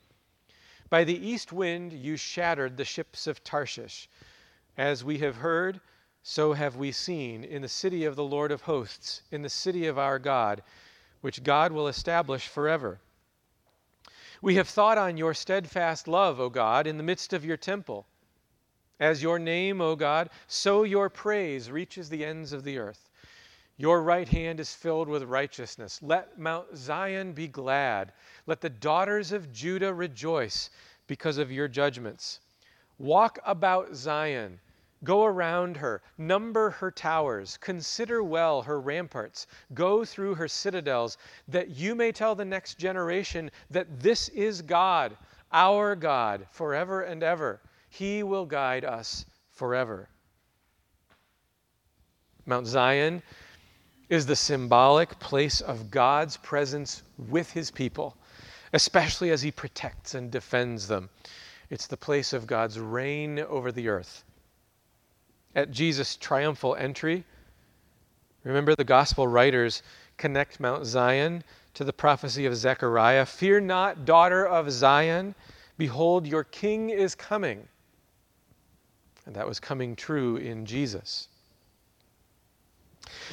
By 0.94 1.04
the 1.06 1.28
east 1.28 1.52
wind 1.52 1.92
you 1.92 2.18
shattered 2.18 2.78
the 2.78 2.86
ships 2.86 3.26
of 3.26 3.44
Tarshish. 3.44 4.08
As 4.78 5.04
we 5.04 5.18
have 5.18 5.38
heard, 5.38 5.82
so 6.22 6.54
have 6.54 6.76
we 6.76 6.92
seen 6.92 7.44
in 7.44 7.64
the 7.64 7.68
city 7.68 8.06
of 8.06 8.16
the 8.16 8.24
Lord 8.24 8.52
of 8.52 8.62
hosts, 8.62 9.24
in 9.32 9.42
the 9.42 9.50
city 9.50 9.88
of 9.88 9.98
our 9.98 10.20
God, 10.20 10.62
which 11.22 11.42
God 11.42 11.72
will 11.72 11.88
establish 11.88 12.48
forever. 12.48 13.00
We 14.40 14.54
have 14.54 14.70
thought 14.70 15.00
on 15.00 15.18
your 15.18 15.34
steadfast 15.34 16.08
love, 16.08 16.40
O 16.40 16.52
God, 16.52 16.86
in 16.86 16.98
the 16.98 17.04
midst 17.04 17.34
of 17.34 17.44
your 17.44 17.58
temple. 17.58 18.06
As 19.00 19.24
your 19.24 19.40
name, 19.40 19.82
O 19.82 19.96
God, 19.96 20.30
so 20.46 20.84
your 20.84 21.10
praise 21.10 21.72
reaches 21.72 22.10
the 22.10 22.24
ends 22.24 22.54
of 22.54 22.64
the 22.64 22.78
earth. 22.78 23.10
Your 23.78 24.04
right 24.04 24.28
hand 24.28 24.60
is 24.60 24.74
filled 24.74 25.08
with 25.08 25.24
righteousness. 25.24 26.00
Let 26.02 26.40
Mount 26.40 26.78
Zion 26.78 27.34
be 27.34 27.48
glad. 27.48 28.14
Let 28.46 28.62
the 28.62 28.70
daughters 28.70 29.32
of 29.32 29.52
Judah 29.52 29.94
rejoice 29.94 30.70
because 31.08 31.38
of 31.38 31.52
your 31.52 31.68
judgments. 31.68 32.40
Walk 32.98 33.40
about 33.46 33.96
Zion 33.96 34.60
Go 35.04 35.26
around 35.26 35.76
her, 35.78 36.02
number 36.18 36.70
her 36.70 36.90
towers, 36.90 37.58
consider 37.58 38.24
well 38.24 38.62
her 38.62 38.80
ramparts, 38.80 39.48
go 39.74 40.06
through 40.06 40.36
her 40.36 40.48
citadels, 40.48 41.18
that 41.50 41.72
you 41.72 41.94
may 41.94 42.14
tell 42.14 42.36
the 42.36 42.46
next 42.46 42.78
generation 42.78 43.52
that 43.70 44.00
this 44.00 44.30
is 44.30 44.62
God, 44.62 45.18
our 45.52 45.96
God, 45.96 46.48
forever 46.52 47.02
and 47.02 47.22
ever. 47.22 47.60
He 47.90 48.24
will 48.24 48.46
guide 48.46 48.86
us 48.86 49.26
forever. 49.52 50.08
Mount 52.46 52.68
Zion 52.68 53.22
is 54.14 54.28
the 54.28 54.36
symbolic 54.36 55.18
place 55.20 55.60
of 55.60 55.90
God's 55.90 56.38
presence 56.38 57.02
with 57.18 57.52
his 57.52 57.72
people, 57.72 58.16
especially 58.72 59.32
as 59.32 59.42
he 59.42 59.50
protects 59.50 60.14
and 60.14 60.30
defends 60.30 60.88
them. 60.88 61.10
It's 61.72 61.88
the 61.88 61.98
place 61.98 62.32
of 62.32 62.46
God's 62.46 62.80
reign 62.80 63.40
over 63.40 63.72
the 63.72 63.88
earth 63.88 64.24
at 65.56 65.72
Jesus' 65.72 66.16
triumphal 66.16 66.76
entry. 66.76 67.24
Remember, 68.44 68.76
the 68.76 68.84
gospel 68.84 69.28
writers 69.28 69.82
connect 70.18 70.60
Mount 70.60 70.86
Zion 70.86 71.44
to 71.74 71.84
the 71.84 71.92
prophecy 71.92 72.46
of 72.46 72.56
Zechariah 72.56 73.26
Fear 73.26 73.62
not, 73.62 74.06
daughter 74.06 74.46
of 74.46 74.72
Zion, 74.72 75.34
behold, 75.78 76.28
your 76.28 76.44
king 76.44 76.92
is 76.92 77.16
coming. 77.16 77.68
And 79.26 79.36
that 79.36 79.48
was 79.48 79.60
coming 79.60 79.96
true 79.96 80.38
in 80.38 80.68
Jesus. 80.68 81.30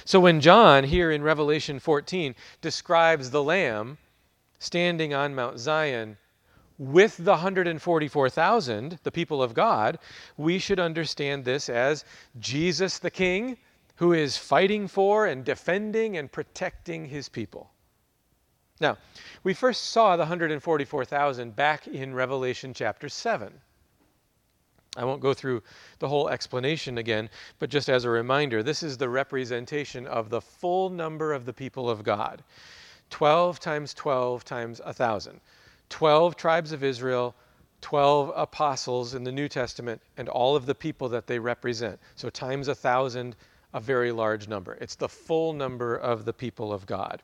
So 0.05 0.21
when 0.21 0.41
John, 0.41 0.85
here 0.85 1.11
in 1.11 1.23
Revelation 1.23 1.79
14, 1.79 2.35
describes 2.61 3.31
the 3.31 3.43
Lamb 3.43 3.99
standing 4.59 5.15
on 5.15 5.35
Mount 5.35 5.59
Zion, 5.59 6.17
with 6.79 7.19
the 7.19 7.33
144,000, 7.33 8.99
the 9.03 9.13
people 9.13 9.43
of 9.43 9.53
God, 9.53 9.99
we 10.39 10.59
should 10.59 10.81
understand 10.81 11.45
this 11.45 11.69
as 11.69 12.05
Jesus 12.39 12.99
the 12.99 13.11
King 13.11 13.59
who 13.97 14.15
is 14.15 14.39
fighting 14.39 14.89
for 14.89 15.27
and 15.27 15.45
defending 15.45 16.17
and 16.17 16.33
protecting 16.33 17.05
his 17.05 17.29
people. 17.29 17.71
Now, 18.81 18.97
we 19.45 19.53
first 19.53 19.89
saw 19.89 20.17
the 20.17 20.23
144,000 20.23 21.55
back 21.55 21.87
in 21.87 22.15
Revelation 22.15 22.73
chapter 22.73 23.11
7. 23.11 23.53
I 24.97 25.05
won't 25.05 25.21
go 25.21 25.35
through 25.35 25.63
the 26.01 26.09
whole 26.09 26.29
explanation 26.29 26.99
again, 26.99 27.31
but 27.61 27.71
just 27.71 27.89
as 27.89 28.05
a 28.05 28.11
reminder, 28.11 28.63
this 28.63 28.83
is 28.83 28.99
the 28.99 29.09
representation 29.09 30.07
of 30.07 30.31
the 30.31 30.41
full 30.41 30.91
number 30.91 31.33
of 31.33 31.45
the 31.47 31.53
people 31.53 31.89
of 31.89 32.03
God 32.03 32.43
12 33.11 33.61
times 33.61 33.95
12 33.95 34.45
times 34.45 34.81
1,000. 34.85 35.41
12 35.91 36.37
tribes 36.37 36.73
of 36.73 36.85
Israel, 36.85 37.35
12 37.81 38.33
apostles 38.35 39.15
in 39.15 39.25
the 39.25 39.33
New 39.33 39.49
Testament, 39.49 40.01
and 40.17 40.29
all 40.29 40.57
of 40.57 40.67
the 40.67 40.75
people 40.75 41.09
that 41.09 41.27
they 41.27 41.39
represent. 41.39 41.99
So 42.15 42.31
times 42.31 42.69
a 42.69 42.75
thousand, 42.75 43.37
a 43.75 43.81
very 43.81 44.13
large 44.13 44.49
number. 44.49 44.75
It's 44.81 44.95
the 44.95 45.09
full 45.09 45.53
number 45.53 45.97
of 45.97 46.25
the 46.25 46.33
people 46.33 46.73
of 46.73 46.87
God. 46.87 47.23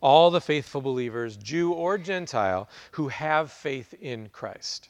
All 0.00 0.30
the 0.30 0.40
faithful 0.40 0.80
believers, 0.80 1.36
Jew 1.36 1.72
or 1.72 1.98
Gentile, 1.98 2.68
who 2.92 3.08
have 3.08 3.52
faith 3.52 3.94
in 4.00 4.28
Christ. 4.28 4.88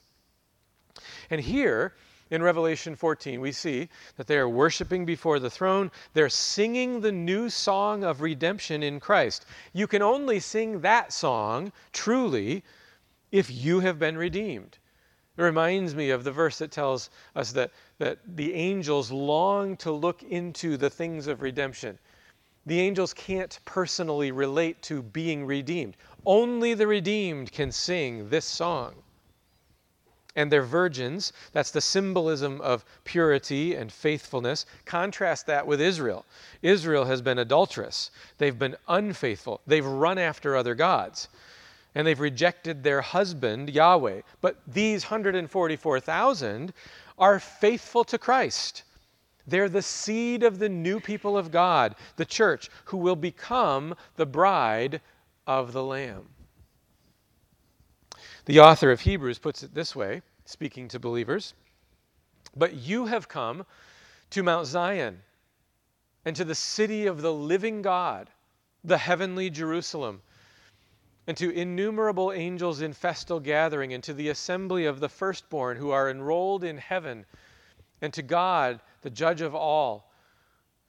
And 1.30 1.40
here, 1.40 1.94
in 2.30 2.42
Revelation 2.42 2.94
14, 2.94 3.40
we 3.40 3.52
see 3.52 3.88
that 4.16 4.26
they 4.26 4.38
are 4.38 4.48
worshiping 4.48 5.04
before 5.04 5.38
the 5.38 5.50
throne. 5.50 5.90
They're 6.14 6.28
singing 6.28 7.00
the 7.00 7.12
new 7.12 7.50
song 7.50 8.04
of 8.04 8.20
redemption 8.20 8.82
in 8.82 9.00
Christ. 9.00 9.46
You 9.72 9.86
can 9.86 10.00
only 10.00 10.38
sing 10.38 10.80
that 10.80 11.12
song 11.12 11.72
truly 11.92 12.62
if 13.32 13.50
you 13.50 13.80
have 13.80 13.98
been 13.98 14.16
redeemed. 14.16 14.78
It 15.36 15.42
reminds 15.42 15.94
me 15.94 16.10
of 16.10 16.22
the 16.22 16.32
verse 16.32 16.58
that 16.58 16.70
tells 16.70 17.10
us 17.34 17.52
that, 17.52 17.72
that 17.98 18.18
the 18.36 18.54
angels 18.54 19.10
long 19.10 19.76
to 19.78 19.90
look 19.90 20.22
into 20.22 20.76
the 20.76 20.90
things 20.90 21.26
of 21.26 21.42
redemption. 21.42 21.98
The 22.66 22.80
angels 22.80 23.14
can't 23.14 23.58
personally 23.64 24.32
relate 24.32 24.82
to 24.82 25.02
being 25.02 25.46
redeemed. 25.46 25.96
Only 26.26 26.74
the 26.74 26.86
redeemed 26.86 27.52
can 27.52 27.72
sing 27.72 28.28
this 28.28 28.44
song. 28.44 29.02
And 30.36 30.50
they're 30.50 30.62
virgins. 30.62 31.32
That's 31.52 31.70
the 31.70 31.80
symbolism 31.80 32.60
of 32.60 32.84
purity 33.04 33.74
and 33.74 33.92
faithfulness. 33.92 34.66
Contrast 34.84 35.46
that 35.46 35.66
with 35.66 35.80
Israel. 35.80 36.24
Israel 36.62 37.04
has 37.04 37.20
been 37.20 37.38
adulterous, 37.38 38.10
they've 38.38 38.58
been 38.58 38.76
unfaithful, 38.88 39.60
they've 39.66 39.84
run 39.84 40.18
after 40.18 40.56
other 40.56 40.74
gods 40.74 41.28
and 41.94 42.06
they've 42.06 42.20
rejected 42.20 42.82
their 42.82 43.00
husband, 43.00 43.70
Yahweh. 43.70 44.20
But 44.40 44.56
these 44.66 45.04
144,000 45.04 46.72
are 47.18 47.40
faithful 47.40 48.04
to 48.04 48.18
Christ. 48.18 48.84
They're 49.46 49.68
the 49.68 49.82
seed 49.82 50.42
of 50.42 50.58
the 50.58 50.68
new 50.68 51.00
people 51.00 51.36
of 51.36 51.50
God, 51.50 51.96
the 52.16 52.24
church, 52.24 52.70
who 52.84 52.98
will 52.98 53.16
become 53.16 53.94
the 54.16 54.26
bride 54.26 55.00
of 55.46 55.72
the 55.72 55.82
Lamb. 55.82 56.28
The 58.46 58.60
author 58.60 58.90
of 58.90 59.00
Hebrews 59.00 59.38
puts 59.38 59.62
it 59.62 59.74
this 59.74 59.94
way, 59.94 60.22
speaking 60.44 60.88
to 60.88 60.98
believers 60.98 61.54
But 62.56 62.74
you 62.74 63.06
have 63.06 63.28
come 63.28 63.66
to 64.30 64.42
Mount 64.42 64.66
Zion 64.66 65.22
and 66.24 66.34
to 66.36 66.44
the 66.44 66.54
city 66.54 67.06
of 67.06 67.22
the 67.22 67.32
living 67.32 67.82
God, 67.82 68.30
the 68.84 68.98
heavenly 68.98 69.50
Jerusalem 69.50 70.22
and 71.30 71.36
to 71.36 71.50
innumerable 71.50 72.32
angels 72.32 72.80
in 72.80 72.92
festal 72.92 73.38
gathering, 73.38 73.92
and 73.92 74.02
to 74.02 74.12
the 74.12 74.30
assembly 74.30 74.84
of 74.84 74.98
the 74.98 75.08
firstborn 75.08 75.76
who 75.76 75.90
are 75.90 76.10
enrolled 76.10 76.64
in 76.64 76.76
heaven, 76.76 77.24
and 78.00 78.12
to 78.12 78.20
God, 78.20 78.80
the 79.02 79.10
judge 79.10 79.40
of 79.40 79.54
all, 79.54 80.12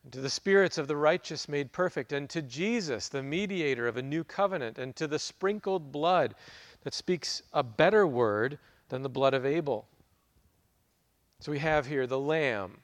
and 0.03 0.11
to 0.13 0.19
the 0.19 0.31
spirits 0.31 0.79
of 0.79 0.87
the 0.87 0.95
righteous 0.95 1.47
made 1.47 1.71
perfect, 1.71 2.11
and 2.11 2.27
to 2.29 2.41
Jesus, 2.41 3.07
the 3.07 3.21
mediator 3.21 3.87
of 3.87 3.97
a 3.97 4.01
new 4.01 4.23
covenant, 4.23 4.79
and 4.79 4.95
to 4.95 5.05
the 5.05 5.19
sprinkled 5.19 5.91
blood 5.91 6.33
that 6.83 6.93
speaks 6.93 7.41
a 7.53 7.63
better 7.63 8.05
word 8.05 8.59
than 8.89 9.01
the 9.01 9.09
blood 9.09 9.33
of 9.33 9.45
Abel. 9.45 9.87
So 11.39 11.51
we 11.51 11.59
have 11.59 11.87
here 11.87 12.07
the 12.07 12.19
Lamb 12.19 12.77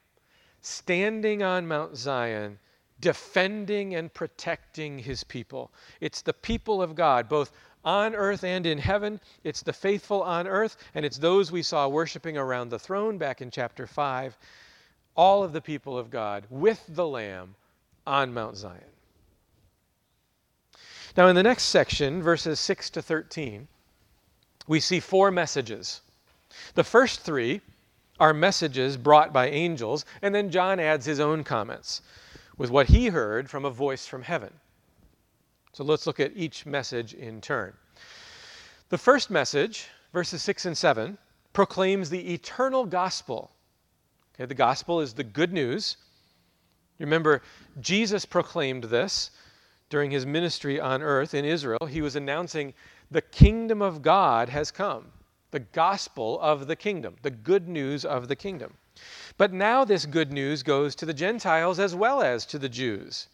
standing 0.62 1.44
on 1.44 1.68
Mount 1.68 1.96
Zion 1.96 2.60
defending 3.00 3.96
and 3.96 4.14
protecting 4.14 4.98
his 4.98 5.24
people. 5.24 5.72
It's 6.02 6.22
the 6.22 6.34
people 6.34 6.82
of 6.82 6.96
God, 6.96 7.30
both 7.30 7.52
on 7.86 8.16
earth 8.16 8.44
and 8.44 8.66
in 8.66 8.78
heaven. 8.78 9.20
It's 9.44 9.62
the 9.62 9.74
faithful 9.74 10.24
on 10.24 10.48
earth, 10.48 10.78
and 10.96 11.06
it's 11.06 11.18
those 11.18 11.52
we 11.52 11.62
saw 11.62 11.88
worshiping 11.88 12.38
around 12.38 12.70
the 12.70 12.80
throne 12.80 13.18
back 13.18 13.42
in 13.42 13.52
chapter 13.52 13.86
5. 13.86 14.38
All 15.16 15.44
of 15.44 15.54
the 15.54 15.62
people 15.62 15.98
of 15.98 16.10
God 16.10 16.46
with 16.50 16.84
the 16.90 17.08
Lamb 17.08 17.56
on 18.06 18.34
Mount 18.34 18.58
Zion. 18.58 18.82
Now, 21.16 21.28
in 21.28 21.36
the 21.36 21.44
next 21.44 21.64
section, 21.64 22.22
verses 22.22 22.60
6 22.60 22.92
to 22.92 23.02
13, 23.02 23.68
we 24.68 24.80
see 24.80 25.00
four 25.00 25.32
messages. 25.32 26.02
The 26.76 26.84
first 26.84 27.22
three 27.22 27.62
are 28.20 28.34
messages 28.34 28.98
brought 28.98 29.32
by 29.32 29.50
angels, 29.50 30.06
and 30.22 30.34
then 30.34 30.50
John 30.50 30.80
adds 30.80 31.06
his 31.06 31.20
own 31.20 31.44
comments 31.44 32.02
with 32.58 32.72
what 32.72 32.88
he 32.88 33.08
heard 33.08 33.50
from 33.50 33.66
a 33.66 33.70
voice 33.70 34.08
from 34.08 34.24
heaven. 34.24 34.54
So 35.74 35.84
let's 35.84 36.08
look 36.08 36.20
at 36.20 36.36
each 36.36 36.66
message 36.66 37.14
in 37.14 37.40
turn. 37.40 37.74
The 38.90 38.98
first 38.98 39.30
message, 39.30 39.88
verses 40.12 40.42
6 40.42 40.66
and 40.66 40.78
7, 40.78 41.18
proclaims 41.54 42.10
the 42.10 42.34
eternal 42.34 42.86
gospel. 42.86 43.52
Okay, 44.34 44.46
the 44.46 44.56
gospel 44.56 45.02
is 45.02 45.14
the 45.14 45.24
good 45.24 45.54
news. 45.54 45.98
Remember, 47.00 47.44
Jesus 47.80 48.26
proclaimed 48.26 48.86
this 48.86 49.32
during 49.90 50.10
his 50.10 50.26
ministry 50.26 50.80
on 50.80 51.02
earth 51.02 51.34
in 51.34 51.46
Israel. 51.46 51.86
He 51.86 52.02
was 52.02 52.16
announcing 52.16 52.74
the 53.10 53.22
kingdom 53.22 53.82
of 53.82 54.02
God 54.02 54.50
has 54.50 54.72
come, 54.72 55.12
the 55.52 55.60
gospel 55.60 56.40
of 56.40 56.68
the 56.68 56.76
kingdom, 56.76 57.16
the 57.22 57.32
good 57.32 57.68
news 57.68 58.04
of 58.04 58.28
the 58.28 58.36
kingdom. 58.36 58.74
But 59.38 59.54
now 59.54 59.86
this 59.86 60.06
good 60.06 60.32
news 60.32 60.64
goes 60.64 60.96
to 60.96 61.06
the 61.06 61.14
Gentiles 61.14 61.80
as 61.80 61.96
well 61.96 62.22
as 62.22 62.46
to 62.48 62.60
the 62.60 62.70
Jews. 62.70 63.28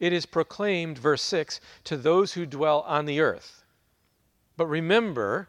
It 0.00 0.12
is 0.12 0.26
proclaimed, 0.26 0.98
verse 0.98 1.22
6, 1.22 1.60
to 1.84 1.96
those 1.96 2.32
who 2.32 2.46
dwell 2.46 2.82
on 2.86 3.04
the 3.04 3.20
earth. 3.20 3.64
But 4.56 4.66
remember, 4.66 5.48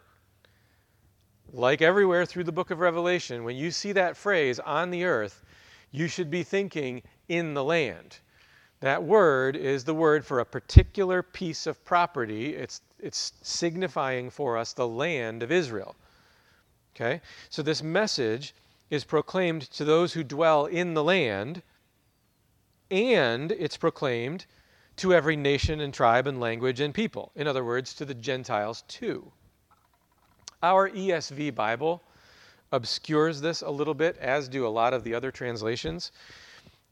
like 1.52 1.82
everywhere 1.82 2.26
through 2.26 2.46
the 2.46 2.52
book 2.52 2.72
of 2.72 2.80
Revelation, 2.80 3.44
when 3.44 3.56
you 3.56 3.72
see 3.72 3.92
that 3.94 4.18
phrase, 4.18 4.60
on 4.60 4.90
the 4.90 5.04
earth, 5.04 5.44
you 5.92 6.08
should 6.08 6.30
be 6.30 6.44
thinking 6.44 7.04
in 7.28 7.54
the 7.54 7.64
land. 7.64 8.20
That 8.82 9.04
word 9.04 9.56
is 9.58 9.84
the 9.84 9.94
word 9.94 10.26
for 10.26 10.40
a 10.40 10.46
particular 10.46 11.22
piece 11.22 11.68
of 11.68 11.84
property. 11.84 12.56
It's, 12.56 12.82
it's 13.00 13.34
signifying 13.42 14.30
for 14.30 14.58
us 14.58 14.72
the 14.72 14.88
land 14.88 15.44
of 15.44 15.52
Israel. 15.52 15.96
Okay? 16.96 17.22
So 17.50 17.62
this 17.62 17.84
message 17.84 18.54
is 18.90 19.04
proclaimed 19.04 19.64
to 19.72 19.84
those 19.84 20.14
who 20.14 20.24
dwell 20.24 20.66
in 20.66 20.94
the 20.94 21.04
land, 21.04 21.62
and 22.90 23.52
it's 23.52 23.78
proclaimed 23.78 24.46
to 24.98 25.14
every 25.14 25.36
nation 25.36 25.82
and 25.82 25.94
tribe 25.94 26.28
and 26.28 26.40
language 26.40 26.80
and 26.80 26.94
people. 26.94 27.32
In 27.36 27.48
other 27.48 27.64
words, 27.64 27.94
to 27.96 28.06
the 28.06 28.14
Gentiles 28.14 28.84
too. 28.88 29.32
Our 30.64 30.90
ESV 30.90 31.54
Bible 31.56 32.02
obscures 32.72 33.40
this 33.42 33.62
a 33.62 33.70
little 33.70 33.94
bit, 33.94 34.18
as 34.18 34.50
do 34.50 34.66
a 34.66 34.70
lot 34.70 34.94
of 34.94 35.04
the 35.04 35.14
other 35.14 35.32
translations. 35.32 36.12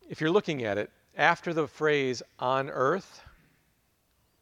If 0.09 0.21
you're 0.21 0.31
looking 0.31 0.63
at 0.63 0.77
it, 0.77 0.89
after 1.17 1.53
the 1.53 1.67
phrase 1.67 2.21
on 2.39 2.69
earth, 2.69 3.21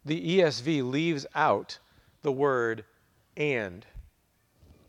the 0.04 0.40
ESV 0.40 0.90
leaves 0.90 1.26
out 1.34 1.80
the 2.22 2.32
word 2.32 2.84
and. 3.38 3.86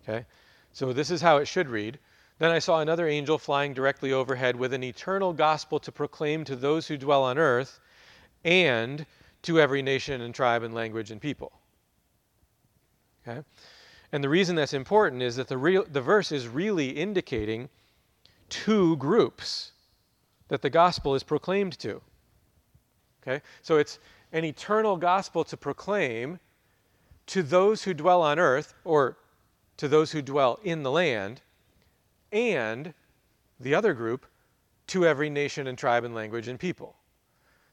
Okay? 0.03 0.27
So 0.73 0.93
this 0.93 1.11
is 1.11 1.23
how 1.23 1.39
it 1.39 1.47
should 1.47 1.69
read. 1.69 1.99
Then 2.39 2.51
I 2.51 2.59
saw 2.59 2.81
another 2.81 3.09
angel 3.09 3.39
flying 3.39 3.73
directly 3.73 4.13
overhead 4.13 4.57
with 4.57 4.75
an 4.75 4.83
eternal 4.83 5.33
gospel 5.33 5.79
to 5.81 5.93
proclaim 5.93 6.45
to 6.45 6.57
those 6.57 6.87
who 6.87 6.99
dwell 6.99 7.23
on 7.23 7.39
earth 7.39 7.81
and 8.45 9.07
to 9.43 9.61
every 9.61 9.81
nation 9.81 10.21
and 10.21 10.35
tribe 10.35 10.63
and 10.63 10.75
language 10.75 11.11
and 11.11 11.21
people. 11.21 11.53
Okay? 13.27 13.43
And 14.13 14.23
the 14.23 14.29
reason 14.29 14.57
that's 14.57 14.75
important 14.75 15.23
is 15.23 15.37
that 15.37 15.49
the, 15.49 15.57
real, 15.57 15.85
the 15.91 16.01
verse 16.01 16.31
is 16.31 16.47
really 16.47 16.91
indicating 16.91 17.69
two 18.49 18.97
groups 18.97 19.73
that 20.49 20.63
the 20.63 20.71
gospel 20.71 21.15
is 21.15 21.23
proclaimed 21.23 21.79
to. 21.81 22.01
Okay? 23.23 23.43
So 23.63 23.79
it's 23.79 23.99
an 24.33 24.45
eternal 24.45 24.97
gospel 24.97 25.45
to 25.45 25.57
proclaim 25.57 26.39
to 27.27 27.43
those 27.43 27.83
who 27.83 27.95
dwell 27.95 28.23
on 28.23 28.39
earth 28.39 28.75
or 28.85 29.17
to 29.77 29.89
those 29.89 30.13
who 30.13 30.23
dwell 30.23 30.59
in 30.65 30.83
the 30.83 30.91
land, 30.91 31.43
and 32.33 32.95
the 33.61 33.75
other 33.75 33.95
group 33.95 34.27
to 34.87 35.05
every 35.05 35.29
nation 35.29 35.67
and 35.67 35.77
tribe 35.77 36.05
and 36.05 36.15
language 36.15 36.49
and 36.49 36.59
people. 36.59 36.97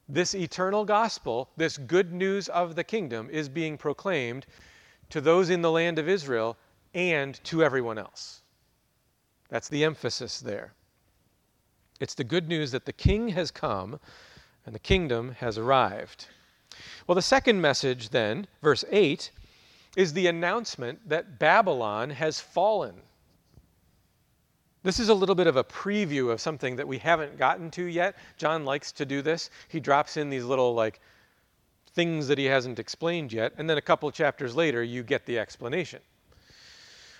This 0.08 0.34
eternal 0.34 0.84
gospel, 0.84 1.48
this 1.56 1.78
good 1.78 2.12
news 2.12 2.48
of 2.48 2.74
the 2.74 2.84
kingdom, 2.84 3.30
is 3.30 3.48
being 3.48 3.78
proclaimed 3.78 4.44
to 5.10 5.20
those 5.20 5.48
in 5.48 5.62
the 5.62 5.70
land 5.70 5.98
of 5.98 6.08
Israel 6.08 6.56
and 6.92 7.42
to 7.44 7.62
everyone 7.62 7.98
else. 7.98 8.42
That's 9.48 9.68
the 9.68 9.84
emphasis 9.84 10.40
there. 10.40 10.74
It's 12.04 12.12
the 12.12 12.22
good 12.22 12.50
news 12.50 12.70
that 12.72 12.84
the 12.84 12.92
king 12.92 13.30
has 13.30 13.50
come 13.50 13.98
and 14.66 14.74
the 14.74 14.78
kingdom 14.78 15.36
has 15.40 15.56
arrived. 15.56 16.26
Well, 17.06 17.14
the 17.14 17.22
second 17.22 17.62
message, 17.62 18.10
then, 18.10 18.46
verse 18.62 18.84
8, 18.90 19.30
is 19.96 20.12
the 20.12 20.26
announcement 20.26 21.08
that 21.08 21.38
Babylon 21.38 22.10
has 22.10 22.38
fallen. 22.38 22.96
This 24.82 25.00
is 25.00 25.08
a 25.08 25.14
little 25.14 25.34
bit 25.34 25.46
of 25.46 25.56
a 25.56 25.64
preview 25.64 26.30
of 26.30 26.42
something 26.42 26.76
that 26.76 26.86
we 26.86 26.98
haven't 26.98 27.38
gotten 27.38 27.70
to 27.70 27.84
yet. 27.84 28.16
John 28.36 28.66
likes 28.66 28.92
to 28.92 29.06
do 29.06 29.22
this. 29.22 29.48
He 29.68 29.80
drops 29.80 30.18
in 30.18 30.28
these 30.28 30.44
little, 30.44 30.74
like, 30.74 31.00
things 31.94 32.28
that 32.28 32.36
he 32.36 32.44
hasn't 32.44 32.78
explained 32.78 33.32
yet, 33.32 33.54
and 33.56 33.70
then 33.70 33.78
a 33.78 33.80
couple 33.82 34.10
chapters 34.10 34.54
later, 34.54 34.82
you 34.82 35.02
get 35.02 35.24
the 35.24 35.38
explanation. 35.38 36.02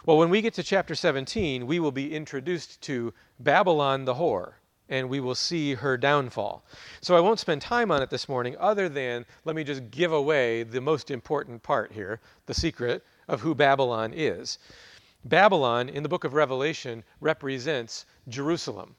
Well, 0.05 0.19
when 0.19 0.29
we 0.29 0.43
get 0.43 0.53
to 0.55 0.63
chapter 0.63 0.95
17, 0.95 1.67
we 1.67 1.81
will 1.81 1.91
be 1.91 2.15
introduced 2.15 2.83
to 2.83 3.15
Babylon 3.41 4.05
the 4.05 4.17
whore, 4.17 4.53
and 4.89 5.09
we 5.09 5.21
will 5.21 5.35
see 5.35 5.75
her 5.75 5.97
downfall. 5.97 6.65
So 7.01 7.17
I 7.17 7.21
won't 7.21 7.41
spend 7.41 7.63
time 7.63 7.91
on 7.91 8.03
it 8.03 8.11
this 8.11 8.29
morning, 8.29 8.57
other 8.59 8.89
than 8.89 9.25
let 9.45 9.57
me 9.57 9.65
just 9.65 9.91
give 9.91 10.13
away 10.13 10.63
the 10.63 10.81
most 10.81 11.11
important 11.11 11.63
part 11.63 11.93
here 11.93 12.21
the 12.47 12.55
secret 12.55 13.03
of 13.29 13.41
who 13.41 13.55
Babylon 13.55 14.13
is. 14.15 14.59
Babylon, 15.25 15.89
in 15.89 16.03
the 16.03 16.09
book 16.09 16.25
of 16.25 16.35
Revelation, 16.35 17.03
represents 17.21 18.05
Jerusalem. 18.29 18.95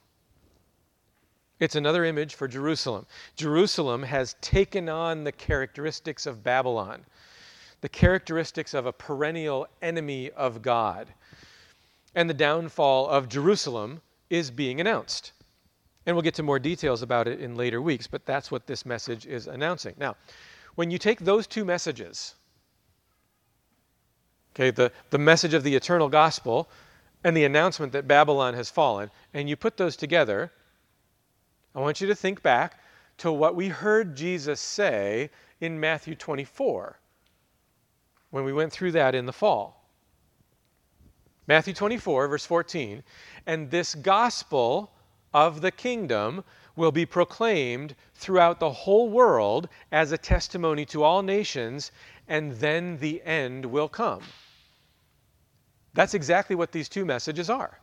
It's 1.60 1.76
another 1.76 2.04
image 2.04 2.34
for 2.34 2.48
Jerusalem. 2.48 3.06
Jerusalem 3.36 4.02
has 4.02 4.34
taken 4.40 4.88
on 4.88 5.24
the 5.24 5.32
characteristics 5.32 6.26
of 6.26 6.42
Babylon, 6.42 7.06
the 7.80 7.88
characteristics 7.88 8.74
of 8.74 8.86
a 8.86 8.92
perennial 8.92 9.66
enemy 9.80 10.30
of 10.32 10.60
God. 10.60 11.14
And 12.14 12.28
the 12.28 12.34
downfall 12.34 13.08
of 13.08 13.28
Jerusalem 13.28 14.02
is 14.28 14.50
being 14.50 14.80
announced. 14.80 15.32
And 16.06 16.14
we'll 16.14 16.22
get 16.22 16.34
to 16.34 16.42
more 16.44 16.60
details 16.60 17.02
about 17.02 17.26
it 17.26 17.40
in 17.40 17.56
later 17.56 17.82
weeks, 17.82 18.06
but 18.06 18.24
that's 18.24 18.50
what 18.50 18.66
this 18.66 18.86
message 18.86 19.26
is 19.26 19.48
announcing. 19.48 19.94
Now, 19.98 20.16
when 20.76 20.90
you 20.90 20.98
take 20.98 21.20
those 21.20 21.48
two 21.48 21.64
messages, 21.64 22.36
okay, 24.54 24.70
the, 24.70 24.92
the 25.10 25.18
message 25.18 25.52
of 25.52 25.64
the 25.64 25.74
eternal 25.74 26.08
gospel 26.08 26.68
and 27.24 27.36
the 27.36 27.44
announcement 27.44 27.92
that 27.92 28.06
Babylon 28.06 28.54
has 28.54 28.70
fallen, 28.70 29.10
and 29.34 29.48
you 29.48 29.56
put 29.56 29.76
those 29.76 29.96
together, 29.96 30.52
I 31.74 31.80
want 31.80 32.00
you 32.00 32.06
to 32.06 32.14
think 32.14 32.42
back 32.42 32.80
to 33.18 33.32
what 33.32 33.56
we 33.56 33.68
heard 33.68 34.16
Jesus 34.16 34.60
say 34.60 35.30
in 35.60 35.80
Matthew 35.80 36.14
24 36.14 36.98
when 38.30 38.44
we 38.44 38.52
went 38.52 38.72
through 38.72 38.92
that 38.92 39.14
in 39.14 39.26
the 39.26 39.32
fall. 39.32 39.90
Matthew 41.46 41.74
24, 41.74 42.28
verse 42.28 42.44
14, 42.44 43.02
and 43.46 43.70
this 43.70 43.94
gospel 43.94 44.90
of 45.36 45.60
the 45.60 45.70
kingdom 45.70 46.42
will 46.76 46.90
be 46.90 47.04
proclaimed 47.04 47.94
throughout 48.14 48.58
the 48.58 48.70
whole 48.70 49.10
world 49.10 49.68
as 49.92 50.10
a 50.10 50.16
testimony 50.16 50.86
to 50.86 51.02
all 51.02 51.22
nations, 51.22 51.92
and 52.26 52.52
then 52.52 52.96
the 53.00 53.22
end 53.22 53.66
will 53.66 53.88
come. 53.88 54.22
That's 55.92 56.14
exactly 56.14 56.56
what 56.56 56.72
these 56.72 56.88
two 56.88 57.04
messages 57.04 57.50
are. 57.50 57.78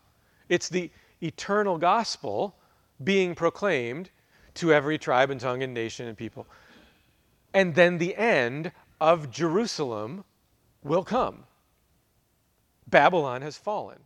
It's 0.50 0.68
the 0.68 0.90
eternal 1.22 1.78
gospel 1.78 2.56
being 3.04 3.36
proclaimed 3.36 4.10
to 4.56 4.74
every 4.74 4.98
tribe 4.98 5.30
and 5.30 5.40
tongue 5.40 5.62
and 5.62 5.76
nation 5.76 6.08
and 6.08 6.18
people. 6.18 6.48
And 7.54 7.76
then 7.76 8.00
the 8.00 8.16
end 8.16 8.72
of 9.00 9.30
Jerusalem 9.30 10.24
will 10.84 11.04
come. 11.04 11.44
Babylon 12.88 13.44
has 13.44 13.58
fallen. 13.58 14.00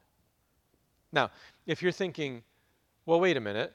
Now, 1.14 1.32
if 1.66 1.82
you're 1.82 1.94
thinking, 1.94 2.44
well, 3.08 3.22
wait 3.22 3.38
a 3.38 3.42
minute, 3.42 3.74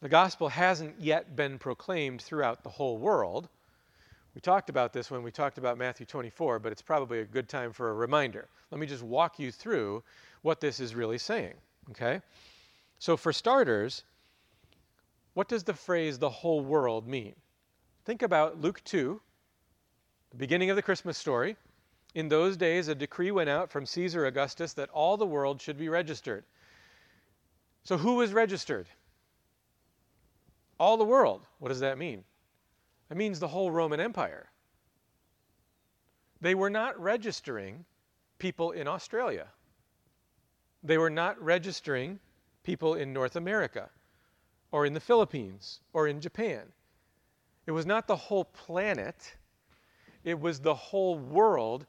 the 0.00 0.08
gospel 0.08 0.48
hasn't 0.48 0.98
yet 0.98 1.36
been 1.36 1.58
proclaimed 1.58 2.22
throughout 2.22 2.62
the 2.64 2.70
whole 2.70 2.96
world. 2.96 3.46
We 4.34 4.40
talked 4.40 4.70
about 4.70 4.94
this 4.94 5.10
when 5.10 5.22
we 5.22 5.30
talked 5.30 5.58
about 5.58 5.76
Matthew 5.76 6.06
24, 6.06 6.60
but 6.60 6.72
it's 6.72 6.80
probably 6.80 7.20
a 7.20 7.26
good 7.26 7.46
time 7.46 7.74
for 7.74 7.90
a 7.90 7.92
reminder. 7.92 8.48
Let 8.70 8.80
me 8.80 8.86
just 8.86 9.02
walk 9.02 9.38
you 9.38 9.52
through 9.52 10.02
what 10.40 10.62
this 10.62 10.80
is 10.80 10.94
really 10.94 11.18
saying, 11.18 11.52
okay? 11.90 12.22
So, 12.98 13.18
for 13.18 13.34
starters, 13.34 14.02
what 15.34 15.46
does 15.46 15.64
the 15.64 15.74
phrase 15.74 16.18
the 16.18 16.30
whole 16.30 16.62
world 16.62 17.06
mean? 17.06 17.34
Think 18.06 18.22
about 18.22 18.62
Luke 18.62 18.82
2, 18.84 19.20
the 20.30 20.36
beginning 20.38 20.70
of 20.70 20.76
the 20.76 20.82
Christmas 20.82 21.18
story. 21.18 21.56
In 22.14 22.30
those 22.30 22.56
days, 22.56 22.88
a 22.88 22.94
decree 22.94 23.30
went 23.30 23.50
out 23.50 23.70
from 23.70 23.84
Caesar 23.84 24.24
Augustus 24.24 24.72
that 24.72 24.88
all 24.88 25.18
the 25.18 25.26
world 25.26 25.60
should 25.60 25.76
be 25.76 25.90
registered. 25.90 26.44
So, 27.84 27.98
who 27.98 28.14
was 28.16 28.32
registered? 28.32 28.86
All 30.78 30.96
the 30.96 31.04
world. 31.04 31.46
What 31.58 31.68
does 31.68 31.80
that 31.80 31.98
mean? 31.98 32.24
That 33.08 33.16
means 33.16 33.38
the 33.38 33.48
whole 33.48 33.70
Roman 33.70 34.00
Empire. 34.00 34.48
They 36.40 36.54
were 36.54 36.70
not 36.70 36.98
registering 37.00 37.84
people 38.38 38.72
in 38.72 38.88
Australia. 38.88 39.46
They 40.82 40.98
were 40.98 41.10
not 41.10 41.40
registering 41.42 42.18
people 42.62 42.94
in 42.94 43.12
North 43.12 43.36
America 43.36 43.88
or 44.72 44.86
in 44.86 44.92
the 44.92 45.00
Philippines 45.00 45.80
or 45.92 46.08
in 46.08 46.20
Japan. 46.20 46.62
It 47.66 47.70
was 47.70 47.86
not 47.86 48.06
the 48.06 48.16
whole 48.16 48.44
planet, 48.44 49.36
it 50.24 50.38
was 50.38 50.60
the 50.60 50.74
whole 50.74 51.18
world. 51.18 51.86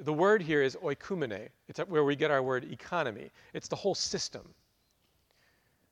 The 0.00 0.12
word 0.12 0.42
here 0.42 0.62
is 0.62 0.76
oikumene. 0.76 1.48
It's 1.68 1.80
where 1.80 2.04
we 2.04 2.14
get 2.14 2.30
our 2.30 2.42
word 2.42 2.70
economy. 2.70 3.30
It's 3.52 3.68
the 3.68 3.76
whole 3.76 3.96
system, 3.96 4.54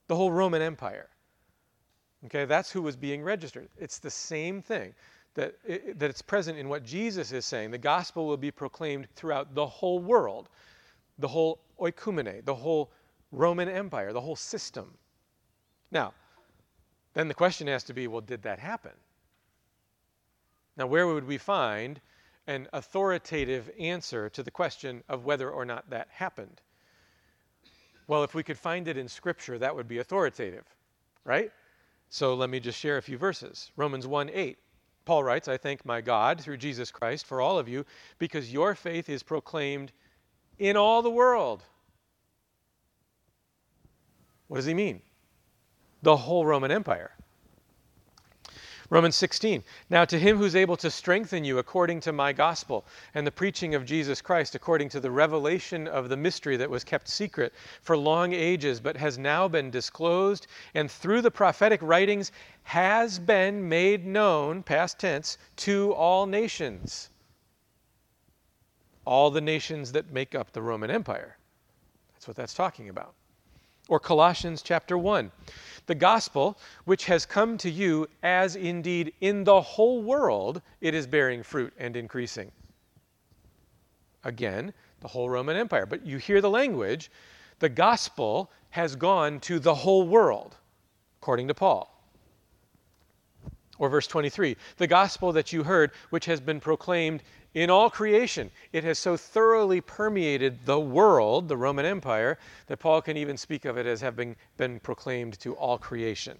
the 0.08 0.16
whole 0.16 0.30
Roman 0.30 0.62
Empire. 0.62 1.08
Okay, 2.26 2.44
that's 2.44 2.70
who 2.70 2.82
was 2.82 2.96
being 2.96 3.22
registered. 3.22 3.68
It's 3.78 3.98
the 3.98 4.10
same 4.10 4.62
thing 4.62 4.94
that, 5.34 5.54
it, 5.64 5.98
that 5.98 6.10
it's 6.10 6.22
present 6.22 6.58
in 6.58 6.68
what 6.68 6.84
Jesus 6.84 7.30
is 7.32 7.44
saying. 7.44 7.70
The 7.70 7.78
gospel 7.78 8.26
will 8.26 8.36
be 8.36 8.50
proclaimed 8.50 9.08
throughout 9.14 9.54
the 9.54 9.66
whole 9.66 9.98
world, 9.98 10.48
the 11.18 11.28
whole 11.28 11.60
oikumene, 11.78 12.44
the 12.44 12.54
whole 12.54 12.90
Roman 13.32 13.68
Empire, 13.68 14.12
the 14.12 14.20
whole 14.20 14.36
system. 14.36 14.96
Now, 15.90 16.14
then 17.14 17.28
the 17.28 17.34
question 17.34 17.66
has 17.68 17.84
to 17.84 17.94
be 17.94 18.08
well, 18.08 18.20
did 18.20 18.42
that 18.42 18.58
happen? 18.58 18.92
Now, 20.76 20.86
where 20.86 21.06
would 21.06 21.26
we 21.26 21.38
find 21.38 22.00
an 22.46 22.68
authoritative 22.72 23.70
answer 23.78 24.28
to 24.30 24.42
the 24.42 24.50
question 24.50 25.02
of 25.08 25.24
whether 25.24 25.50
or 25.50 25.64
not 25.64 25.90
that 25.90 26.08
happened? 26.10 26.60
Well, 28.08 28.24
if 28.24 28.34
we 28.34 28.42
could 28.42 28.58
find 28.58 28.88
it 28.88 28.96
in 28.96 29.08
Scripture, 29.08 29.58
that 29.58 29.74
would 29.74 29.88
be 29.88 29.98
authoritative. 29.98 30.64
right? 31.24 31.50
So 32.08 32.34
let 32.34 32.50
me 32.50 32.60
just 32.60 32.78
share 32.78 32.98
a 32.98 33.02
few 33.02 33.18
verses. 33.18 33.72
Romans 33.76 34.06
1 34.06 34.30
8. 34.32 34.58
Paul 35.04 35.24
writes, 35.24 35.48
I 35.48 35.56
thank 35.56 35.84
my 35.84 36.00
God 36.00 36.40
through 36.40 36.56
Jesus 36.58 36.90
Christ 36.90 37.26
for 37.26 37.40
all 37.40 37.58
of 37.58 37.68
you 37.68 37.84
because 38.18 38.52
your 38.52 38.74
faith 38.74 39.08
is 39.08 39.22
proclaimed 39.22 39.92
in 40.58 40.76
all 40.76 41.02
the 41.02 41.10
world. 41.10 41.62
What 44.48 44.58
does 44.58 44.66
he 44.66 44.74
mean? 44.74 45.02
The 46.02 46.16
whole 46.16 46.46
Roman 46.46 46.70
Empire. 46.70 47.15
Romans 48.88 49.16
16. 49.16 49.64
Now 49.90 50.04
to 50.04 50.18
him 50.18 50.36
who's 50.36 50.54
able 50.54 50.76
to 50.76 50.90
strengthen 50.90 51.44
you 51.44 51.58
according 51.58 52.00
to 52.00 52.12
my 52.12 52.32
gospel 52.32 52.86
and 53.14 53.26
the 53.26 53.32
preaching 53.32 53.74
of 53.74 53.84
Jesus 53.84 54.22
Christ, 54.22 54.54
according 54.54 54.90
to 54.90 55.00
the 55.00 55.10
revelation 55.10 55.88
of 55.88 56.08
the 56.08 56.16
mystery 56.16 56.56
that 56.56 56.70
was 56.70 56.84
kept 56.84 57.08
secret 57.08 57.52
for 57.82 57.96
long 57.96 58.32
ages, 58.32 58.78
but 58.78 58.96
has 58.96 59.18
now 59.18 59.48
been 59.48 59.70
disclosed, 59.70 60.46
and 60.74 60.88
through 60.88 61.20
the 61.22 61.30
prophetic 61.30 61.80
writings 61.82 62.30
has 62.62 63.18
been 63.18 63.68
made 63.68 64.06
known, 64.06 64.62
past 64.62 65.00
tense, 65.00 65.36
to 65.56 65.92
all 65.94 66.26
nations. 66.26 67.10
All 69.04 69.30
the 69.30 69.40
nations 69.40 69.92
that 69.92 70.12
make 70.12 70.34
up 70.34 70.52
the 70.52 70.62
Roman 70.62 70.90
Empire. 70.90 71.38
That's 72.12 72.28
what 72.28 72.36
that's 72.36 72.54
talking 72.54 72.88
about. 72.88 73.14
Or 73.88 73.98
Colossians 73.98 74.62
chapter 74.62 74.96
1 74.96 75.30
the 75.86 75.94
gospel, 75.94 76.58
which 76.84 77.06
has 77.06 77.24
come 77.24 77.56
to 77.58 77.70
you, 77.70 78.08
as 78.22 78.56
indeed 78.56 79.12
in 79.20 79.44
the 79.44 79.60
whole 79.60 80.02
world 80.02 80.60
it 80.80 80.94
is 80.94 81.06
bearing 81.06 81.42
fruit 81.42 81.72
and 81.78 81.96
increasing. 81.96 82.50
Again, 84.24 84.72
the 85.00 85.08
whole 85.08 85.30
Roman 85.30 85.56
Empire. 85.56 85.86
But 85.86 86.04
you 86.04 86.18
hear 86.18 86.40
the 86.40 86.50
language 86.50 87.10
the 87.58 87.68
gospel 87.68 88.50
has 88.70 88.96
gone 88.96 89.40
to 89.40 89.58
the 89.58 89.74
whole 89.74 90.06
world, 90.06 90.56
according 91.22 91.48
to 91.48 91.54
Paul. 91.54 91.92
Or 93.78 93.88
verse 93.88 94.06
23 94.06 94.56
the 94.78 94.86
gospel 94.86 95.32
that 95.32 95.52
you 95.52 95.62
heard, 95.62 95.92
which 96.10 96.24
has 96.26 96.40
been 96.40 96.60
proclaimed 96.60 97.22
in 97.56 97.70
all 97.70 97.88
creation. 97.88 98.50
It 98.70 98.84
has 98.84 98.98
so 98.98 99.16
thoroughly 99.16 99.80
permeated 99.80 100.66
the 100.66 100.78
world, 100.78 101.48
the 101.48 101.56
Roman 101.56 101.86
Empire, 101.86 102.38
that 102.66 102.76
Paul 102.76 103.00
can 103.00 103.16
even 103.16 103.38
speak 103.38 103.64
of 103.64 103.78
it 103.78 103.86
as 103.86 104.02
having 104.02 104.36
been 104.58 104.78
proclaimed 104.78 105.40
to 105.40 105.54
all 105.54 105.78
creation. 105.78 106.36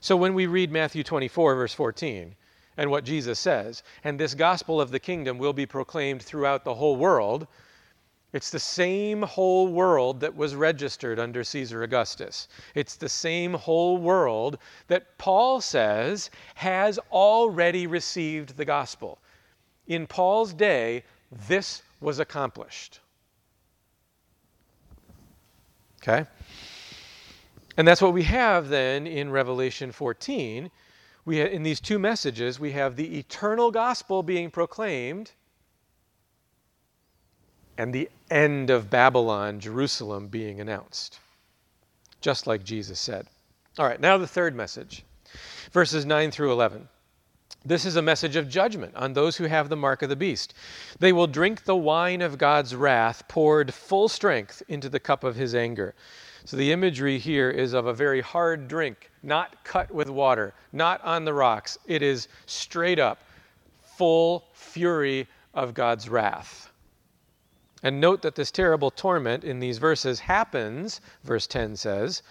So 0.00 0.16
when 0.16 0.34
we 0.34 0.46
read 0.46 0.70
Matthew 0.70 1.02
24, 1.02 1.56
verse 1.56 1.74
14, 1.74 2.36
and 2.76 2.90
what 2.92 3.02
Jesus 3.02 3.40
says, 3.40 3.82
and 4.04 4.20
this 4.20 4.34
gospel 4.34 4.80
of 4.80 4.92
the 4.92 5.00
kingdom 5.00 5.36
will 5.36 5.52
be 5.52 5.66
proclaimed 5.66 6.22
throughout 6.22 6.62
the 6.62 6.74
whole 6.74 6.94
world, 6.94 7.48
it's 8.32 8.50
the 8.50 8.60
same 8.60 9.22
whole 9.22 9.66
world 9.66 10.20
that 10.20 10.36
was 10.36 10.54
registered 10.54 11.18
under 11.18 11.42
Caesar 11.42 11.82
Augustus. 11.82 12.46
It's 12.76 12.94
the 12.94 13.08
same 13.08 13.54
whole 13.54 13.98
world 13.98 14.58
that 14.86 15.18
Paul 15.18 15.60
says 15.60 16.30
has 16.54 17.00
already 17.10 17.88
received 17.88 18.56
the 18.56 18.64
gospel 18.64 19.18
in 19.86 20.06
Paul's 20.06 20.52
day, 20.52 21.04
this 21.48 21.82
was 22.00 22.18
accomplished. 22.18 23.00
Okay? 26.02 26.26
And 27.76 27.86
that's 27.86 28.00
what 28.00 28.12
we 28.12 28.22
have 28.24 28.68
then 28.68 29.06
in 29.06 29.30
Revelation 29.30 29.92
14. 29.92 30.70
We 31.24 31.40
in 31.40 31.62
these 31.64 31.80
two 31.80 31.98
messages, 31.98 32.60
we 32.60 32.72
have 32.72 32.96
the 32.96 33.18
eternal 33.18 33.70
gospel 33.70 34.22
being 34.22 34.50
proclaimed 34.50 35.32
and 37.76 37.92
the 37.92 38.08
end 38.30 38.70
of 38.70 38.88
Babylon, 38.88 39.60
Jerusalem, 39.60 40.28
being 40.28 40.60
announced, 40.60 41.18
just 42.20 42.46
like 42.46 42.64
Jesus 42.64 42.98
said. 42.98 43.26
All 43.78 43.86
right, 43.86 44.00
now 44.00 44.16
the 44.16 44.26
third 44.26 44.54
message, 44.54 45.04
verses 45.72 46.06
9 46.06 46.30
through 46.30 46.52
11. 46.52 46.88
This 47.66 47.84
is 47.84 47.96
a 47.96 48.02
message 48.02 48.36
of 48.36 48.48
judgment 48.48 48.94
on 48.94 49.12
those 49.12 49.36
who 49.36 49.46
have 49.46 49.68
the 49.68 49.74
mark 49.74 50.02
of 50.02 50.08
the 50.08 50.14
beast. 50.14 50.54
They 51.00 51.12
will 51.12 51.26
drink 51.26 51.64
the 51.64 51.74
wine 51.74 52.22
of 52.22 52.38
God's 52.38 52.76
wrath, 52.76 53.26
poured 53.26 53.74
full 53.74 54.08
strength 54.08 54.62
into 54.68 54.88
the 54.88 55.00
cup 55.00 55.24
of 55.24 55.34
his 55.34 55.52
anger. 55.52 55.96
So 56.44 56.56
the 56.56 56.70
imagery 56.70 57.18
here 57.18 57.50
is 57.50 57.72
of 57.72 57.86
a 57.86 57.92
very 57.92 58.20
hard 58.20 58.68
drink, 58.68 59.10
not 59.24 59.64
cut 59.64 59.90
with 59.90 60.08
water, 60.08 60.54
not 60.72 61.02
on 61.02 61.24
the 61.24 61.34
rocks. 61.34 61.76
It 61.86 62.02
is 62.02 62.28
straight 62.46 63.00
up, 63.00 63.18
full 63.82 64.44
fury 64.52 65.26
of 65.52 65.74
God's 65.74 66.08
wrath. 66.08 66.70
And 67.82 68.00
note 68.00 68.22
that 68.22 68.36
this 68.36 68.52
terrible 68.52 68.92
torment 68.92 69.42
in 69.42 69.58
these 69.58 69.78
verses 69.78 70.20
happens, 70.20 71.00
verse 71.24 71.48
10 71.48 71.74
says, 71.74 72.22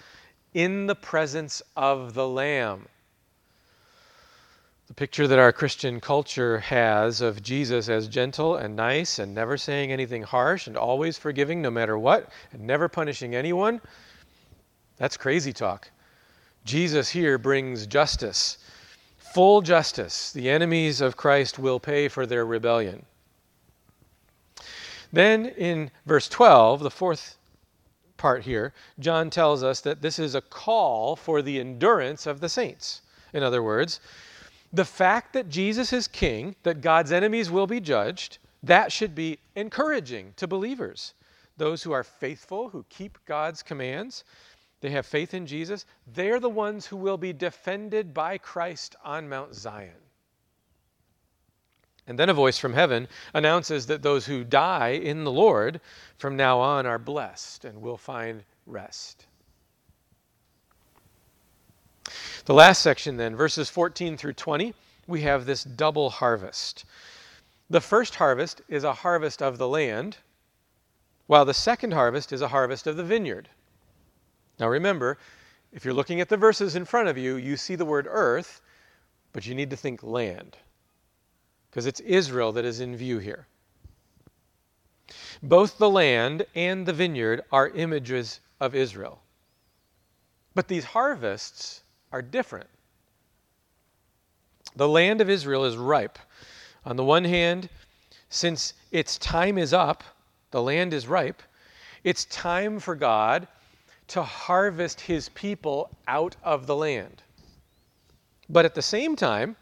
in 0.54 0.88
the 0.88 0.96
presence 0.96 1.62
of 1.76 2.14
the 2.14 2.26
Lamb. 2.26 2.88
The 4.88 4.94
picture 4.94 5.28
that 5.28 5.40
our 5.40 5.52
Christian 5.52 6.00
culture 6.00 6.60
has 6.60 7.20
of 7.20 7.42
Jesus 7.42 7.90
as 7.90 8.08
gentle 8.08 8.56
and 8.56 8.76
nice 8.76 9.18
and 9.18 9.34
never 9.34 9.58
saying 9.58 9.92
anything 9.92 10.22
harsh 10.22 10.68
and 10.68 10.78
always 10.78 11.18
forgiving 11.18 11.62
no 11.62 11.72
matter 11.72 11.98
what 11.98 12.30
and 12.52 12.62
never 12.68 12.88
punishing 12.88 13.34
anyone, 13.34 13.82
that's 14.98 15.18
crazy 15.18 15.52
talk. 15.52 15.90
Jesus 16.66 17.10
here 17.10 17.38
brings 17.40 17.88
justice, 17.88 18.60
full 19.18 19.62
justice. 19.62 20.32
The 20.32 20.50
enemies 20.50 21.02
of 21.02 21.18
Christ 21.18 21.58
will 21.58 21.80
pay 21.80 22.08
for 22.08 22.26
their 22.26 22.46
rebellion. 22.46 23.06
Then 25.12 25.48
in 25.48 25.90
verse 26.06 26.30
12, 26.30 26.82
the 26.82 26.92
fourth 26.92 27.38
part 28.18 28.44
here, 28.44 28.74
John 29.00 29.30
tells 29.30 29.64
us 29.64 29.82
that 29.82 30.02
this 30.02 30.20
is 30.20 30.36
a 30.36 30.42
call 30.42 31.16
for 31.16 31.42
the 31.42 31.60
endurance 31.60 32.28
of 32.28 32.40
the 32.40 32.50
saints. 32.50 33.02
In 33.34 33.44
other 33.44 33.64
words, 33.64 34.00
the 34.74 34.86
fact 34.86 35.34
that 35.34 35.50
Jesus 35.50 35.94
is 35.94 36.08
king, 36.08 36.56
that 36.64 36.82
God's 36.82 37.12
enemies 37.12 37.50
will 37.50 37.68
be 37.68 37.80
judged, 37.80 38.38
that 38.64 38.92
should 38.92 39.16
be 39.16 39.40
encouraging 39.56 40.34
to 40.38 40.48
believers. 40.48 41.14
Those 41.58 41.84
who 41.84 41.92
are 41.92 42.04
faithful, 42.04 42.70
who 42.70 42.86
keep 42.90 43.18
God's 43.26 43.64
commands, 43.64 44.24
they 44.82 44.90
have 44.90 45.06
faith 45.06 45.34
in 45.34 45.48
Jesus, 45.48 45.86
they're 46.14 46.40
the 46.40 46.50
ones 46.50 46.86
who 46.86 46.98
will 46.98 47.18
be 47.18 47.34
defended 47.34 48.14
by 48.14 48.38
Christ 48.38 48.96
on 49.04 49.30
Mount 49.30 49.56
Zion. 49.56 49.92
And 52.08 52.20
then 52.20 52.30
a 52.30 52.34
voice 52.34 52.60
from 52.60 52.74
heaven 52.74 53.08
announces 53.34 53.88
that 53.88 54.04
those 54.04 54.26
who 54.26 54.44
die 54.44 54.90
in 54.90 55.24
the 55.24 55.32
Lord 55.32 55.82
from 56.18 56.36
now 56.36 56.60
on 56.60 56.86
are 56.86 57.00
blessed 57.00 57.66
and 57.66 57.82
will 57.82 57.98
find 57.98 58.44
rest. 58.68 59.26
The 62.46 62.54
last 62.54 62.84
section, 62.84 63.18
then, 63.18 63.36
verses 63.36 63.72
14 63.72 64.18
through 64.18 64.34
20, 64.34 64.76
we 65.08 65.22
have 65.22 65.46
this 65.46 65.64
double 65.64 66.12
harvest. 66.12 66.86
The 67.72 67.82
first 67.82 68.14
harvest 68.16 68.62
is 68.70 68.84
a 68.84 68.94
harvest 68.94 69.42
of 69.42 69.58
the 69.58 69.68
land, 69.68 70.18
while 71.26 71.44
the 71.44 71.56
second 71.56 71.94
harvest 71.94 72.32
is 72.32 72.44
a 72.44 72.50
harvest 72.50 72.86
of 72.86 72.98
the 72.98 73.04
vineyard. 73.04 73.50
Now 74.60 74.68
remember, 74.68 75.18
if 75.74 75.84
you're 75.84 75.94
looking 75.96 76.22
at 76.22 76.30
the 76.30 76.38
verses 76.38 76.76
in 76.76 76.86
front 76.86 77.08
of 77.08 77.18
you, 77.18 77.36
you 77.36 77.58
see 77.58 77.74
the 77.74 77.84
word 77.84 78.06
earth, 78.08 78.62
but 79.34 79.48
you 79.48 79.56
need 79.56 79.72
to 79.72 79.76
think 79.76 80.04
land, 80.04 80.56
because 81.70 81.88
it's 81.88 82.00
Israel 82.02 82.52
that 82.52 82.64
is 82.64 82.80
in 82.80 82.96
view 82.96 83.18
here. 83.18 83.48
Both 85.42 85.80
the 85.80 85.90
land 85.90 86.46
and 86.54 86.86
the 86.86 86.94
vineyard 86.94 87.42
are 87.52 87.70
images 87.70 88.40
of 88.60 88.76
Israel. 88.76 89.24
But 90.54 90.68
these 90.68 90.86
harvests 90.86 91.82
are 92.16 92.22
different. 92.22 92.70
The 94.78 94.88
land 94.88 95.20
of 95.20 95.30
Israel 95.30 95.66
is 95.66 95.76
ripe. 95.76 96.18
On 96.86 96.96
the 96.96 97.04
one 97.04 97.26
hand, 97.26 97.68
since 98.30 98.74
its 98.92 99.18
time 99.18 99.58
is 99.58 99.74
up, 99.74 100.02
the 100.52 100.62
land 100.62 100.94
is 100.94 101.08
ripe, 101.08 101.44
it's 102.06 102.24
time 102.26 102.80
for 102.80 102.96
God 102.96 103.50
to 104.08 104.24
harvest 104.24 105.02
his 105.02 105.28
people 105.30 105.90
out 106.08 106.38
of 106.42 106.68
the 106.68 106.76
land. 106.76 107.22
But 108.48 108.64
at 108.64 108.76
the 108.76 108.82
same 108.82 109.18
time, 109.18 109.58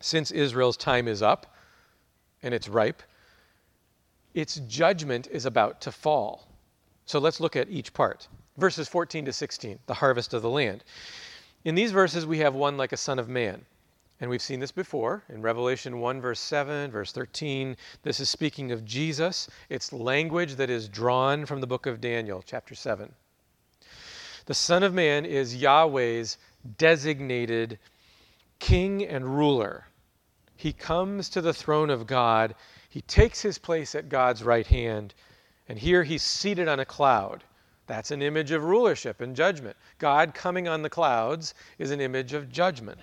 since 0.00 0.30
Israel's 0.30 0.76
time 0.76 1.08
is 1.08 1.22
up 1.22 1.56
and 2.42 2.52
it's 2.52 2.68
ripe, 2.68 3.02
its 4.34 4.56
judgment 4.68 5.28
is 5.30 5.46
about 5.46 5.80
to 5.80 5.92
fall. 5.92 6.46
So 7.06 7.18
let's 7.18 7.40
look 7.40 7.56
at 7.56 7.70
each 7.70 7.94
part. 7.94 8.28
Verses 8.58 8.86
14 8.86 9.24
to 9.24 9.32
16, 9.32 9.78
the 9.86 9.94
harvest 9.94 10.34
of 10.34 10.42
the 10.42 10.50
land. 10.50 10.84
In 11.64 11.74
these 11.74 11.92
verses, 11.92 12.24
we 12.24 12.38
have 12.38 12.54
one 12.54 12.76
like 12.76 12.92
a 12.92 12.96
son 12.96 13.18
of 13.18 13.28
man. 13.28 13.66
And 14.20 14.28
we've 14.28 14.42
seen 14.42 14.60
this 14.60 14.72
before 14.72 15.24
in 15.28 15.40
Revelation 15.40 15.98
1, 15.98 16.20
verse 16.20 16.40
7, 16.40 16.90
verse 16.90 17.12
13. 17.12 17.76
This 18.02 18.20
is 18.20 18.28
speaking 18.28 18.70
of 18.70 18.84
Jesus. 18.84 19.48
It's 19.68 19.92
language 19.92 20.56
that 20.56 20.68
is 20.68 20.88
drawn 20.88 21.46
from 21.46 21.60
the 21.60 21.66
book 21.66 21.86
of 21.86 22.00
Daniel, 22.00 22.42
chapter 22.44 22.74
7. 22.74 23.12
The 24.46 24.54
Son 24.54 24.82
of 24.82 24.92
Man 24.92 25.24
is 25.24 25.56
Yahweh's 25.56 26.36
designated 26.76 27.78
king 28.58 29.06
and 29.06 29.36
ruler. 29.36 29.86
He 30.56 30.72
comes 30.72 31.30
to 31.30 31.40
the 31.40 31.54
throne 31.54 31.88
of 31.88 32.06
God, 32.06 32.54
he 32.88 33.00
takes 33.02 33.40
his 33.40 33.56
place 33.56 33.94
at 33.94 34.08
God's 34.08 34.42
right 34.42 34.66
hand, 34.66 35.14
and 35.68 35.78
here 35.78 36.02
he's 36.04 36.22
seated 36.22 36.68
on 36.68 36.80
a 36.80 36.84
cloud. 36.84 37.44
That's 37.90 38.12
an 38.12 38.22
image 38.22 38.52
of 38.52 38.62
rulership 38.62 39.20
and 39.20 39.34
judgment. 39.34 39.76
God 39.98 40.32
coming 40.32 40.68
on 40.68 40.82
the 40.82 40.88
clouds 40.88 41.54
is 41.76 41.90
an 41.90 42.00
image 42.00 42.34
of 42.34 42.52
judgment. 42.52 43.00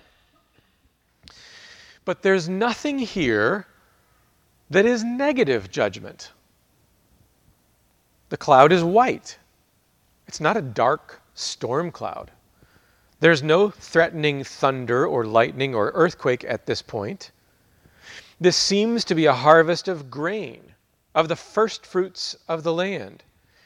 But 2.06 2.21
there's 2.21 2.47
nothing 2.47 2.97
here 2.97 3.67
that 4.69 4.86
is 4.86 5.04
negative 5.04 5.69
judgment. 5.69 6.32
The 8.30 8.38
cloud 8.38 8.71
is 8.71 8.82
white, 8.82 9.38
it's 10.26 10.39
not 10.39 10.56
a 10.56 10.62
dark 10.62 11.21
storm 11.34 11.91
cloud. 11.91 12.32
There's 13.19 13.43
no 13.43 13.69
threatening 13.69 14.45
thunder 14.45 15.06
or 15.06 15.26
lightning 15.26 15.76
or 15.76 15.91
earthquake 15.95 16.45
at 16.45 16.65
this 16.65 16.82
point. 16.82 17.32
This 18.39 18.56
seems 18.56 19.04
to 19.04 19.15
be 19.15 19.26
a 19.26 19.34
harvest 19.34 19.89
of 19.89 20.10
grain, 20.10 20.76
of 21.13 21.28
the 21.28 21.36
first 21.36 21.86
fruits 21.86 22.38
of 22.47 22.63
the 22.63 22.73
land. 22.73 23.26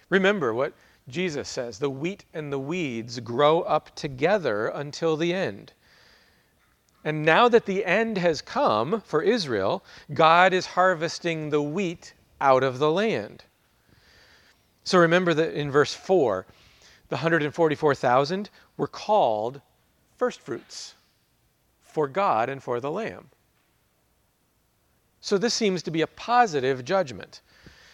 Remember 0.09 0.51
what 0.51 0.73
Jesus 1.07 1.49
says 1.49 1.79
the 1.79 1.89
wheat 1.89 2.25
and 2.33 2.51
the 2.51 2.59
weeds 2.59 3.19
grow 3.19 3.61
up 3.61 3.95
together 3.95 4.67
until 4.67 5.17
the 5.17 5.33
end. 5.33 5.73
And 7.03 7.25
now 7.25 7.49
that 7.49 7.65
the 7.65 7.83
end 7.83 8.17
has 8.19 8.41
come 8.41 9.01
for 9.01 9.21
Israel, 9.21 9.83
God 10.13 10.53
is 10.53 10.67
harvesting 10.67 11.49
the 11.49 11.61
wheat 11.61 12.13
out 12.39 12.63
of 12.63 12.79
the 12.79 12.91
land. 12.91 13.43
So 14.83 14.99
remember 14.99 15.33
that 15.33 15.53
in 15.53 15.71
verse 15.71 15.93
4, 15.93 16.45
the 17.09 17.15
144,000 17.15 18.49
were 18.77 18.87
called 18.87 19.61
firstfruits 20.17 20.93
for 21.81 22.07
God 22.07 22.49
and 22.49 22.61
for 22.61 22.79
the 22.79 22.91
Lamb. 22.91 23.29
So 25.19 25.37
this 25.37 25.53
seems 25.53 25.83
to 25.83 25.91
be 25.91 26.01
a 26.01 26.07
positive 26.07 26.83
judgment, 26.83 27.41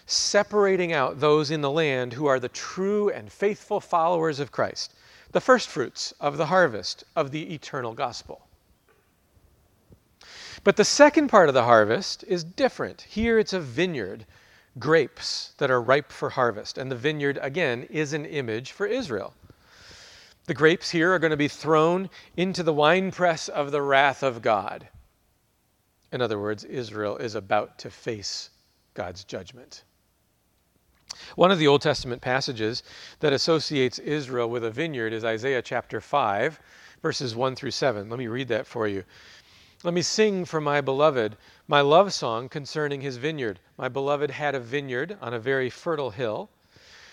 separating 0.07 0.93
out 0.93 1.19
those 1.19 1.51
in 1.51 1.61
the 1.61 1.69
land 1.69 2.13
who 2.13 2.25
are 2.25 2.39
the 2.39 2.49
true 2.49 3.09
and 3.09 3.31
faithful 3.31 3.81
followers 3.81 4.39
of 4.39 4.51
Christ, 4.51 4.95
the 5.33 5.41
firstfruits 5.41 6.13
of 6.19 6.37
the 6.37 6.45
harvest 6.45 7.03
of 7.15 7.31
the 7.31 7.53
eternal 7.53 7.93
gospel. 7.93 8.47
But 10.63 10.77
the 10.77 10.85
second 10.85 11.27
part 11.27 11.49
of 11.49 11.53
the 11.53 11.63
harvest 11.63 12.23
is 12.25 12.43
different. 12.43 13.01
Here 13.01 13.37
it's 13.37 13.53
a 13.53 13.59
vineyard, 13.59 14.25
grapes 14.79 15.53
that 15.57 15.69
are 15.69 15.81
ripe 15.81 16.11
for 16.11 16.29
harvest. 16.29 16.77
And 16.77 16.89
the 16.89 16.95
vineyard, 16.95 17.37
again, 17.41 17.83
is 17.83 18.13
an 18.13 18.25
image 18.25 18.71
for 18.71 18.85
Israel. 18.85 19.33
The 20.45 20.53
grapes 20.53 20.89
here 20.89 21.13
are 21.13 21.19
going 21.19 21.31
to 21.31 21.37
be 21.37 21.49
thrown 21.49 22.09
into 22.37 22.63
the 22.63 22.73
winepress 22.73 23.49
of 23.49 23.71
the 23.71 23.81
wrath 23.81 24.23
of 24.23 24.41
God. 24.41 24.87
In 26.13 26.21
other 26.21 26.39
words, 26.39 26.63
Israel 26.63 27.17
is 27.17 27.35
about 27.35 27.77
to 27.79 27.89
face 27.89 28.49
God's 28.93 29.25
judgment. 29.25 29.83
One 31.37 31.51
of 31.51 31.59
the 31.59 31.67
Old 31.67 31.81
Testament 31.81 32.21
passages 32.21 32.83
that 33.19 33.31
associates 33.31 33.99
Israel 33.99 34.49
with 34.49 34.63
a 34.63 34.71
vineyard 34.71 35.13
is 35.13 35.23
Isaiah 35.23 35.61
chapter 35.61 36.01
5, 36.01 36.59
verses 37.01 37.35
1 37.35 37.55
through 37.55 37.71
7. 37.71 38.09
Let 38.09 38.17
me 38.17 38.27
read 38.27 38.47
that 38.47 38.65
for 38.65 38.87
you. 38.87 39.03
Let 39.83 39.93
me 39.93 40.01
sing 40.01 40.45
for 40.45 40.59
my 40.59 40.81
beloved 40.81 41.37
my 41.67 41.81
love 41.81 42.11
song 42.11 42.49
concerning 42.49 43.01
his 43.01 43.17
vineyard. 43.17 43.59
My 43.77 43.87
beloved 43.87 44.31
had 44.31 44.55
a 44.55 44.59
vineyard 44.59 45.17
on 45.21 45.33
a 45.33 45.39
very 45.39 45.69
fertile 45.69 46.09
hill. 46.09 46.49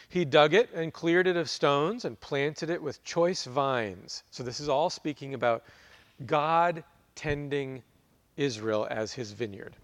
He 0.08 0.24
dug 0.24 0.54
it 0.54 0.70
and 0.72 0.92
cleared 0.92 1.26
it 1.26 1.36
of 1.36 1.50
stones 1.50 2.04
and 2.04 2.20
planted 2.20 2.70
it 2.70 2.82
with 2.82 3.04
choice 3.04 3.44
vines. 3.44 4.22
So, 4.30 4.42
this 4.42 4.60
is 4.60 4.68
all 4.68 4.88
speaking 4.88 5.34
about 5.34 5.64
God 6.24 6.82
tending 7.14 7.82
Israel 8.36 8.86
as 8.90 9.12
his 9.12 9.32
vineyard. 9.32 9.76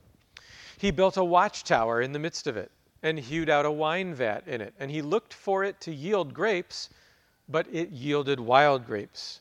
He 0.79 0.91
built 0.91 1.17
a 1.17 1.25
watchtower 1.25 2.01
in 2.01 2.13
the 2.13 2.19
midst 2.19 2.47
of 2.47 2.57
it 2.57 2.71
and 3.03 3.19
hewed 3.19 3.49
out 3.49 3.67
a 3.67 3.71
wine 3.71 4.15
vat 4.15 4.47
in 4.47 4.61
it. 4.61 4.75
And 4.79 4.91
he 4.91 5.03
looked 5.03 5.33
for 5.33 5.65
it 5.65 5.81
to 5.83 5.93
yield 5.93 6.35
grapes, 6.35 6.91
but 7.49 7.67
it 7.73 7.91
yielded 7.91 8.41
wild 8.41 8.87
grapes. 8.87 9.41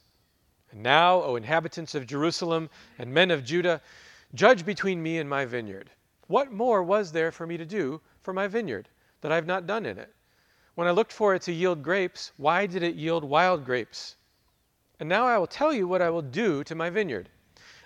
And 0.71 0.83
now, 0.83 1.21
O 1.23 1.35
inhabitants 1.35 1.95
of 1.95 2.07
Jerusalem 2.07 2.69
and 2.97 3.13
men 3.13 3.31
of 3.31 3.43
Judah, 3.43 3.81
judge 4.33 4.65
between 4.65 5.01
me 5.01 5.17
and 5.17 5.29
my 5.29 5.45
vineyard. 5.45 5.89
What 6.27 6.51
more 6.51 6.83
was 6.83 7.11
there 7.11 7.31
for 7.31 7.47
me 7.47 7.57
to 7.57 7.65
do 7.65 8.01
for 8.21 8.33
my 8.33 8.47
vineyard 8.47 8.87
that 9.21 9.31
I 9.31 9.35
have 9.35 9.47
not 9.47 9.67
done 9.67 9.85
in 9.85 9.97
it? 9.97 10.13
When 10.75 10.87
I 10.87 10.91
looked 10.91 11.11
for 11.11 11.35
it 11.35 11.41
to 11.43 11.51
yield 11.51 11.83
grapes, 11.83 12.31
why 12.37 12.65
did 12.65 12.83
it 12.83 12.95
yield 12.95 13.23
wild 13.23 13.65
grapes? 13.65 14.15
And 14.99 15.09
now 15.09 15.25
I 15.25 15.37
will 15.37 15.47
tell 15.47 15.73
you 15.73 15.87
what 15.87 16.01
I 16.01 16.09
will 16.09 16.21
do 16.21 16.63
to 16.63 16.75
my 16.75 16.89
vineyard. 16.89 17.29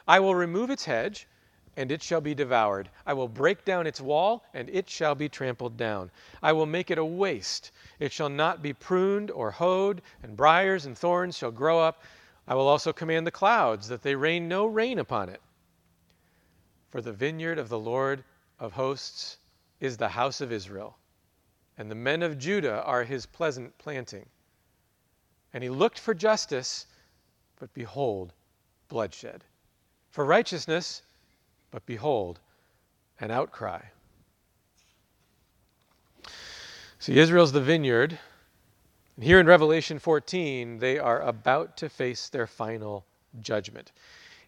I 0.08 0.20
will 0.20 0.36
remove 0.36 0.70
its 0.70 0.86
hedge, 0.86 1.28
and 1.76 1.92
it 1.92 2.04
shall 2.04 2.22
be 2.22 2.36
devoured. 2.36 2.90
I 3.06 3.14
will 3.14 3.28
break 3.28 3.66
down 3.66 3.88
its 3.88 4.00
wall, 4.00 4.46
and 4.54 4.70
it 4.70 4.90
shall 4.90 5.16
be 5.16 5.30
trampled 5.30 5.76
down. 5.78 6.12
I 6.42 6.54
will 6.54 6.66
make 6.66 6.92
it 6.92 6.98
a 6.98 7.06
waste. 7.06 7.72
It 8.00 8.12
shall 8.12 8.30
not 8.30 8.62
be 8.62 8.74
pruned 8.74 9.32
or 9.32 9.52
hoed, 9.52 10.02
and 10.22 10.38
briers 10.38 10.86
and 10.86 10.98
thorns 10.98 11.38
shall 11.38 11.52
grow 11.52 11.80
up. 11.80 12.04
I 12.48 12.56
will 12.56 12.68
also 12.68 12.94
command 12.94 13.26
the 13.26 13.32
clouds 13.32 13.88
that 13.88 14.04
they 14.04 14.16
rain 14.16 14.48
no 14.48 14.66
rain 14.66 15.00
upon 15.00 15.30
it. 15.30 15.42
For 16.92 17.02
the 17.02 17.14
vineyard 17.14 17.58
of 17.58 17.70
the 17.70 17.80
Lord 17.80 18.24
of 18.60 18.74
hosts 18.74 19.38
is 19.80 19.98
the 19.98 20.10
house 20.10 20.42
of 20.42 20.52
Israel, 20.52 20.98
and 21.78 21.90
the 21.90 21.96
men 21.96 22.22
of 22.22 22.38
Judah 22.38 22.84
are 22.84 23.04
his 23.04 23.26
pleasant 23.26 23.76
planting. 23.78 24.28
And 25.54 25.64
he 25.64 25.70
looked 25.70 25.98
for 25.98 26.14
justice, 26.14 26.86
but 27.60 27.74
behold, 27.74 28.34
bloodshed. 28.90 29.44
For 30.12 30.24
righteousness, 30.24 31.02
but 31.74 31.86
behold, 31.88 32.40
an 33.20 33.32
outcry. 33.32 33.82
See, 37.00 37.18
Israel's 37.18 37.52
the 37.52 37.62
vineyard, 37.62 38.20
and 39.16 39.26
here 39.26 39.40
in 39.40 39.48
Revelation 39.48 39.98
14, 39.98 40.78
they 40.78 41.00
are 41.00 41.22
about 41.24 41.76
to 41.78 41.90
face 41.90 42.30
their 42.30 42.46
final 42.46 43.04
judgment. 43.42 43.92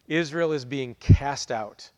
Israel 0.06 0.52
is 0.52 0.64
being 0.64 0.94
cast 1.00 1.50
out, 1.50 1.90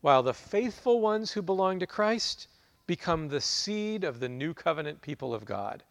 while 0.00 0.24
the 0.24 0.34
faithful 0.34 1.00
ones 1.00 1.30
who 1.30 1.42
belong 1.42 1.78
to 1.78 1.86
Christ 1.86 2.48
become 2.88 3.28
the 3.28 3.40
seed 3.40 4.02
of 4.02 4.18
the 4.18 4.28
new 4.28 4.52
covenant 4.52 5.00
people 5.00 5.32
of 5.32 5.44
God. 5.44 5.84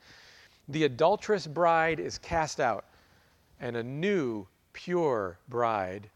The 0.67 0.83
adulterous 0.83 1.47
bride 1.47 2.01
is 2.01 2.17
cast 2.17 2.59
out, 2.59 2.83
and 3.61 3.77
a 3.77 3.83
new, 3.83 4.47
pure 4.73 5.37
bride 5.47 6.09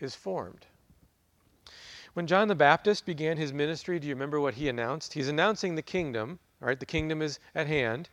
is 0.00 0.16
formed. 0.16 0.66
When 2.14 2.26
John 2.26 2.48
the 2.48 2.54
Baptist 2.54 3.06
began 3.06 3.36
his 3.36 3.52
ministry, 3.52 3.98
do 3.98 4.06
you 4.06 4.14
remember 4.14 4.40
what 4.40 4.54
he 4.54 4.68
announced? 4.68 5.14
He's 5.14 5.28
announcing 5.28 5.74
the 5.74 5.82
kingdom, 5.82 6.38
right? 6.60 6.78
The 6.78 6.86
kingdom 6.86 7.22
is 7.22 7.38
at 7.54 7.66
hand. 7.66 8.08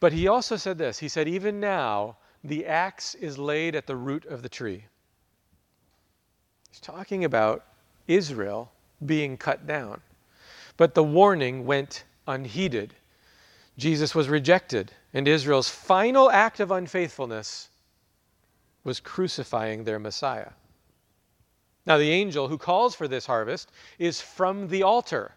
But 0.00 0.12
he 0.12 0.28
also 0.28 0.56
said 0.56 0.78
this 0.78 0.98
He 0.98 1.08
said, 1.08 1.28
Even 1.28 1.60
now, 1.60 2.16
the 2.42 2.66
axe 2.66 3.14
is 3.14 3.38
laid 3.38 3.74
at 3.74 3.86
the 3.86 3.96
root 3.96 4.24
of 4.26 4.42
the 4.42 4.48
tree. 4.48 4.84
He's 6.70 6.80
talking 6.80 7.24
about 7.24 7.64
Israel 8.06 8.72
being 9.04 9.36
cut 9.36 9.66
down. 9.66 10.00
But 10.76 10.94
the 10.94 11.04
warning 11.04 11.66
went 11.66 12.04
unheeded. 12.26 12.94
Jesus 13.76 14.14
was 14.14 14.28
rejected, 14.28 14.92
and 15.14 15.28
Israel's 15.28 15.68
final 15.68 16.30
act 16.30 16.58
of 16.60 16.70
unfaithfulness 16.70 17.68
was 18.82 19.00
crucifying 19.00 19.84
their 19.84 19.98
Messiah. 19.98 20.50
Now, 21.88 21.96
the 21.96 22.10
angel 22.10 22.48
who 22.48 22.58
calls 22.58 22.94
for 22.94 23.08
this 23.08 23.24
harvest 23.24 23.72
is 23.98 24.20
from 24.20 24.68
the 24.68 24.82
altar, 24.82 25.32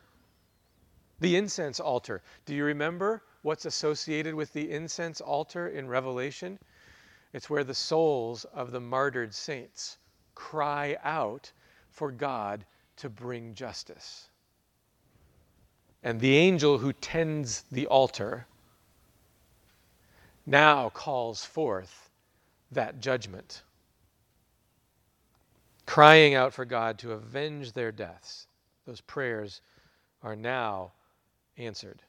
the 1.21 1.37
incense 1.37 1.79
altar. 1.79 2.21
Do 2.45 2.53
you 2.53 2.65
remember 2.65 3.23
what's 3.41 3.63
associated 3.63 4.35
with 4.35 4.51
the 4.51 4.69
incense 4.69 5.21
altar 5.21 5.69
in 5.69 5.87
Revelation? 5.87 6.59
It's 7.31 7.49
where 7.49 7.63
the 7.63 7.73
souls 7.73 8.43
of 8.53 8.71
the 8.71 8.81
martyred 8.81 9.33
saints 9.33 9.97
cry 10.35 10.97
out 11.05 11.49
for 11.89 12.11
God 12.11 12.65
to 12.97 13.09
bring 13.09 13.53
justice. 13.53 14.27
And 16.03 16.19
the 16.19 16.35
angel 16.35 16.79
who 16.79 16.91
tends 16.91 17.61
the 17.71 17.87
altar 17.87 18.45
now 20.45 20.89
calls 20.89 21.45
forth 21.45 22.09
that 22.73 22.99
judgment, 22.99 23.61
crying 25.91 26.35
out 26.35 26.53
for 26.53 26.63
God 26.63 26.97
to 26.97 27.11
avenge 27.11 27.73
their 27.73 27.91
deaths. 27.91 28.47
Those 28.85 29.01
prayers 29.01 29.59
are 30.23 30.37
now 30.37 30.93
answered. 31.57 32.01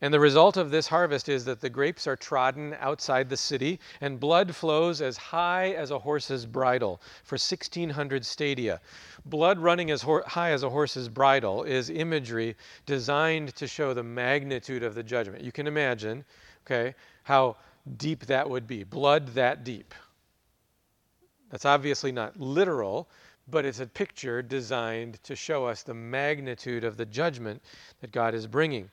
And 0.00 0.12
the 0.12 0.18
result 0.18 0.56
of 0.56 0.72
this 0.72 0.88
harvest 0.88 1.28
is 1.28 1.44
that 1.44 1.60
the 1.60 1.70
grapes 1.70 2.08
are 2.08 2.16
trodden 2.16 2.74
outside 2.80 3.28
the 3.28 3.36
city, 3.36 3.78
and 4.00 4.18
blood 4.18 4.56
flows 4.56 5.00
as 5.00 5.16
high 5.16 5.70
as 5.74 5.92
a 5.92 6.00
horse's 6.00 6.46
bridle 6.46 7.00
for 7.22 7.34
1,600 7.34 8.26
stadia. 8.26 8.80
Blood 9.24 9.60
running 9.60 9.92
as 9.92 10.02
ho- 10.02 10.24
high 10.26 10.50
as 10.50 10.64
a 10.64 10.70
horse's 10.70 11.08
bridle 11.08 11.62
is 11.62 11.90
imagery 11.90 12.56
designed 12.86 13.54
to 13.54 13.68
show 13.68 13.94
the 13.94 14.02
magnitude 14.02 14.82
of 14.82 14.96
the 14.96 15.02
judgment. 15.04 15.44
You 15.44 15.52
can 15.52 15.68
imagine, 15.68 16.24
okay, 16.66 16.96
how 17.22 17.54
deep 17.98 18.26
that 18.26 18.50
would 18.50 18.66
be. 18.66 18.82
Blood 18.82 19.28
that 19.28 19.62
deep. 19.62 19.94
That's 21.54 21.66
obviously 21.66 22.10
not 22.10 22.40
literal, 22.40 23.08
but 23.46 23.64
it's 23.64 23.78
a 23.78 23.86
picture 23.86 24.42
designed 24.42 25.22
to 25.22 25.36
show 25.36 25.66
us 25.66 25.84
the 25.84 25.94
magnitude 25.94 26.82
of 26.82 26.96
the 26.96 27.06
judgment 27.06 27.62
that 28.00 28.10
God 28.10 28.34
is 28.34 28.48
bringing. 28.48 28.90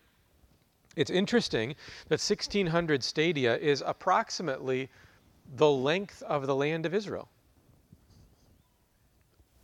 It's 0.96 1.10
interesting 1.10 1.70
that 2.10 2.22
1600 2.22 3.04
stadia 3.04 3.58
is 3.58 3.82
approximately 3.84 4.92
the 5.56 5.72
length 5.72 6.22
of 6.22 6.46
the 6.46 6.56
land 6.56 6.86
of 6.86 6.94
Israel. 6.94 7.30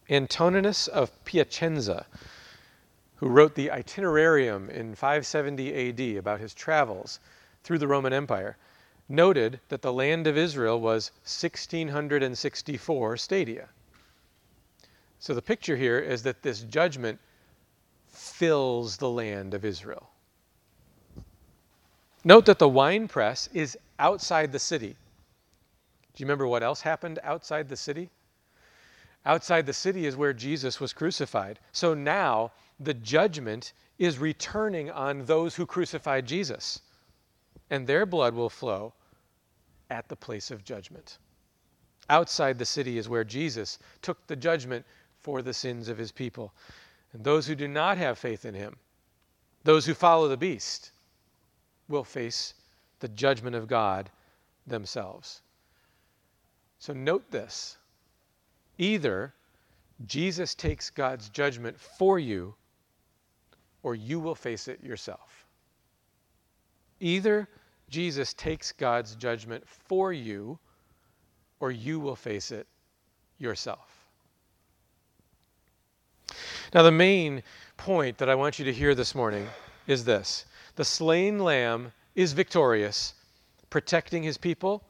Antoninus 0.09 0.87
of 0.87 1.11
Piacenza, 1.23 2.07
who 3.17 3.29
wrote 3.29 3.53
the 3.53 3.67
Itinerarium 3.67 4.71
in 4.71 4.95
570 4.95 5.89
AD 5.89 6.17
about 6.17 6.39
his 6.39 6.55
travels 6.55 7.19
through 7.63 7.77
the 7.77 7.87
Roman 7.87 8.11
Empire, 8.11 8.57
noted 9.09 9.59
that 9.69 9.81
the 9.81 9.93
land 9.93 10.27
of 10.27 10.37
Israel 10.37 10.79
was 10.79 11.11
1664 11.23 13.17
stadia. 13.17 13.69
So 15.19 15.33
the 15.33 15.41
picture 15.41 15.75
here 15.75 15.99
is 15.99 16.23
that 16.23 16.43
this 16.43 16.61
judgment 16.61 17.19
fills 18.07 18.97
the 18.97 19.09
land 19.09 19.53
of 19.53 19.65
Israel. 19.65 20.09
Note 22.23 22.45
that 22.45 22.59
the 22.59 22.67
wine 22.67 23.07
press 23.07 23.47
is 23.53 23.77
outside 23.99 24.51
the 24.51 24.59
city. 24.59 24.95
Do 26.13 26.21
you 26.21 26.25
remember 26.25 26.47
what 26.47 26.63
else 26.63 26.81
happened 26.81 27.19
outside 27.23 27.69
the 27.69 27.77
city? 27.77 28.09
Outside 29.25 29.65
the 29.65 29.73
city 29.73 30.05
is 30.05 30.15
where 30.15 30.33
Jesus 30.33 30.79
was 30.79 30.93
crucified. 30.93 31.59
So 31.71 31.93
now 31.93 32.51
the 32.79 32.93
judgment 32.93 33.73
is 33.97 34.19
returning 34.19 34.91
on 34.91 35.25
those 35.25 35.55
who 35.55 35.65
crucified 35.65 36.25
Jesus, 36.25 36.81
and 37.69 37.85
their 37.85 38.05
blood 38.05 38.33
will 38.33 38.49
flow 38.49 38.93
at 39.89 40.07
the 40.07 40.15
place 40.15 40.51
of 40.51 40.63
judgment. 40.63 41.17
Outside 42.09 42.57
the 42.57 42.65
city 42.65 42.97
is 42.97 43.09
where 43.09 43.23
Jesus 43.23 43.79
took 44.01 44.25
the 44.27 44.35
judgment 44.35 44.85
for 45.21 45.41
the 45.41 45.53
sins 45.53 45.89
of 45.89 45.97
his 45.97 46.11
people. 46.11 46.53
And 47.13 47.23
those 47.23 47.47
who 47.47 47.55
do 47.55 47.67
not 47.67 47.97
have 47.97 48.17
faith 48.17 48.45
in 48.45 48.53
him, 48.53 48.77
those 49.63 49.85
who 49.85 49.93
follow 49.93 50.27
the 50.27 50.37
beast, 50.37 50.91
will 51.89 52.03
face 52.03 52.53
the 52.99 53.07
judgment 53.09 53.55
of 53.55 53.67
God 53.67 54.09
themselves. 54.65 55.41
So 56.79 56.93
note 56.93 57.29
this 57.31 57.77
either 58.77 59.33
Jesus 60.05 60.53
takes 60.53 60.89
God's 60.89 61.29
judgment 61.29 61.79
for 61.79 62.19
you, 62.19 62.53
or 63.81 63.95
you 63.95 64.19
will 64.19 64.35
face 64.35 64.67
it 64.67 64.83
yourself. 64.83 65.45
Either 66.99 67.47
Jesus 67.89 68.33
takes 68.33 68.71
God's 68.71 69.15
judgment 69.15 69.63
for 69.67 70.11
you, 70.11 70.59
or 71.59 71.71
you 71.71 71.99
will 71.99 72.15
face 72.15 72.51
it 72.51 72.67
yourself. 73.37 74.05
Now, 76.73 76.83
the 76.83 76.91
main 76.91 77.43
point 77.77 78.17
that 78.17 78.29
I 78.29 78.35
want 78.35 78.59
you 78.59 78.65
to 78.65 78.73
hear 78.73 78.93
this 78.93 79.15
morning 79.15 79.47
is 79.87 80.03
this 80.03 80.45
the 80.75 80.85
slain 80.85 81.39
lamb 81.39 81.93
is 82.15 82.33
victorious, 82.33 83.13
protecting 83.69 84.23
his 84.23 84.37
people 84.37 84.83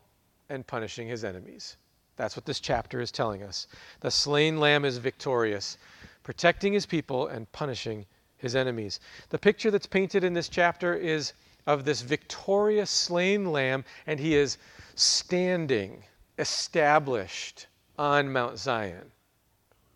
and 0.50 0.66
punishing 0.66 1.08
his 1.08 1.24
enemies. 1.24 1.78
That's 2.16 2.36
what 2.36 2.46
this 2.46 2.60
chapter 2.60 3.00
is 3.00 3.12
telling 3.12 3.44
us. 3.44 3.68
The 4.00 4.10
slain 4.10 4.60
lamb 4.60 4.86
is 4.86 4.98
victorious, 4.98 5.78
protecting 6.24 6.74
his 6.74 6.86
people 6.86 7.28
and 7.28 7.52
punishing 7.52 8.06
his 8.38 8.56
enemies. 8.56 9.00
The 9.30 9.38
picture 9.38 9.70
that's 9.70 9.86
painted 9.86 10.24
in 10.24 10.34
this 10.34 10.50
chapter 10.50 10.96
is 10.96 11.34
of 11.67 11.86
this 11.86 12.01
victorious 12.01 12.89
slain 12.89 13.51
lamb, 13.51 13.86
and 14.08 14.19
he 14.19 14.34
is 14.36 14.58
standing, 14.95 16.03
established 16.39 17.67
on 17.99 18.32
Mount 18.32 18.58
Zion 18.58 19.12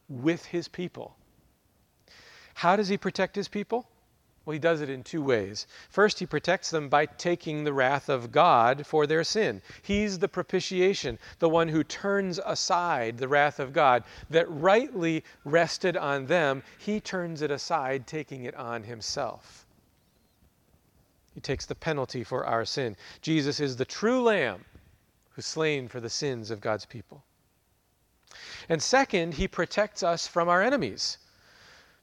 with 0.09 0.45
his 0.45 0.67
people. 0.67 1.15
How 2.53 2.75
does 2.75 2.89
he 2.89 2.97
protect 2.97 3.35
his 3.35 3.47
people? 3.47 3.87
Well, 4.43 4.53
he 4.53 4.59
does 4.59 4.81
it 4.81 4.89
in 4.89 5.03
two 5.03 5.21
ways. 5.21 5.67
First, 5.89 6.17
he 6.19 6.25
protects 6.25 6.71
them 6.71 6.89
by 6.89 7.05
taking 7.05 7.63
the 7.63 7.73
wrath 7.73 8.09
of 8.09 8.31
God 8.31 8.85
for 8.87 9.05
their 9.05 9.23
sin. 9.23 9.61
He's 9.83 10.17
the 10.17 10.27
propitiation, 10.27 11.19
the 11.37 11.49
one 11.49 11.67
who 11.67 11.83
turns 11.83 12.39
aside 12.45 13.17
the 13.17 13.27
wrath 13.27 13.59
of 13.59 13.71
God 13.71 14.03
that 14.31 14.49
rightly 14.49 15.23
rested 15.45 15.95
on 15.95 16.25
them. 16.25 16.63
He 16.79 16.99
turns 16.99 17.43
it 17.43 17.51
aside, 17.51 18.07
taking 18.07 18.45
it 18.45 18.55
on 18.55 18.83
himself. 18.83 19.60
He 21.33 21.39
takes 21.39 21.65
the 21.65 21.75
penalty 21.75 22.23
for 22.23 22.45
our 22.45 22.65
sin. 22.65 22.97
Jesus 23.21 23.59
is 23.59 23.77
the 23.77 23.85
true 23.85 24.21
Lamb 24.21 24.65
who's 25.31 25.45
slain 25.45 25.87
for 25.87 25.99
the 25.99 26.09
sins 26.09 26.51
of 26.51 26.61
God's 26.61 26.85
people. 26.85 27.23
And 28.69 28.81
second, 28.81 29.33
he 29.33 29.47
protects 29.47 30.03
us 30.03 30.27
from 30.27 30.49
our 30.49 30.61
enemies. 30.61 31.17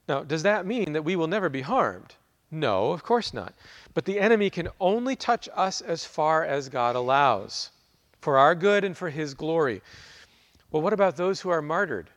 Now, 0.07 0.23
does 0.23 0.43
that 0.43 0.65
mean 0.65 0.93
that 0.93 1.03
we 1.03 1.15
will 1.15 1.27
never 1.27 1.49
be 1.49 1.61
harmed? 1.61 2.15
No, 2.51 2.91
of 2.91 3.03
course 3.03 3.33
not. 3.33 3.53
But 3.93 4.05
the 4.05 4.19
enemy 4.19 4.49
can 4.49 4.69
only 4.79 5.15
touch 5.15 5.47
us 5.53 5.81
as 5.81 6.05
far 6.05 6.43
as 6.43 6.69
God 6.69 6.95
allows, 6.95 7.69
for 8.21 8.37
our 8.37 8.55
good 8.55 8.83
and 8.83 8.97
for 8.97 9.09
his 9.09 9.35
glory. 9.35 9.81
Well, 10.71 10.81
what 10.81 10.93
about 10.93 11.15
those 11.15 11.41
who 11.41 11.49
are 11.49 11.61
martyred? 11.61 12.09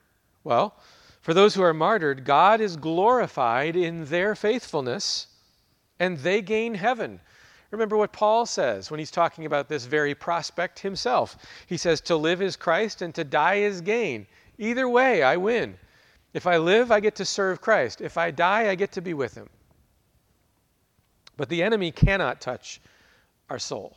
Well, 0.44 0.74
for 1.20 1.34
those 1.34 1.54
who 1.54 1.62
are 1.62 1.74
martyred, 1.74 2.24
God 2.24 2.60
is 2.60 2.76
glorified 2.76 3.76
in 3.76 4.06
their 4.06 4.34
faithfulness, 4.34 5.26
and 5.98 6.18
they 6.18 6.42
gain 6.42 6.74
heaven. 6.74 7.20
Remember 7.70 7.96
what 7.96 8.12
Paul 8.12 8.44
says 8.44 8.90
when 8.90 8.98
he's 8.98 9.10
talking 9.10 9.46
about 9.46 9.68
this 9.68 9.86
very 9.86 10.14
prospect 10.14 10.78
himself. 10.78 11.36
He 11.66 11.76
says, 11.76 12.00
To 12.02 12.16
live 12.16 12.42
is 12.42 12.56
Christ, 12.56 13.02
and 13.02 13.14
to 13.14 13.24
die 13.24 13.56
is 13.56 13.80
gain. 13.80 14.26
Either 14.58 14.88
way, 14.88 15.22
I 15.22 15.36
win. 15.36 15.78
If 16.34 16.46
I 16.46 16.58
live, 16.58 16.92
I 16.92 17.00
get 17.00 17.14
to 17.16 17.24
serve 17.24 17.60
Christ. 17.60 18.00
If 18.00 18.18
I 18.18 18.30
die, 18.30 18.68
I 18.68 18.74
get 18.74 18.92
to 18.92 19.00
be 19.00 19.14
with 19.14 19.34
him. 19.34 19.48
But 21.36 21.48
the 21.48 21.62
enemy 21.62 21.90
cannot 21.90 22.40
touch 22.40 22.80
our 23.48 23.58
soul. 23.58 23.96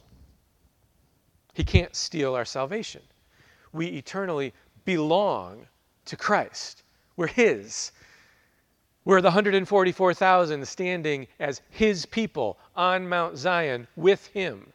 He 1.54 1.64
can't 1.64 1.96
steal 1.96 2.36
our 2.36 2.46
salvation. 2.46 3.02
We 3.72 3.88
eternally 3.88 4.54
belong 4.84 5.68
to 6.06 6.18
Christ. 6.18 6.84
We're 7.16 7.28
His. 7.28 7.92
We're 9.06 9.22
the 9.22 9.28
144,000 9.28 10.68
standing 10.68 11.28
as 11.40 11.62
His 11.70 12.08
people 12.08 12.58
on 12.76 13.08
Mount 13.08 13.38
Zion 13.38 13.88
with 13.96 14.26
Him. 14.28 14.74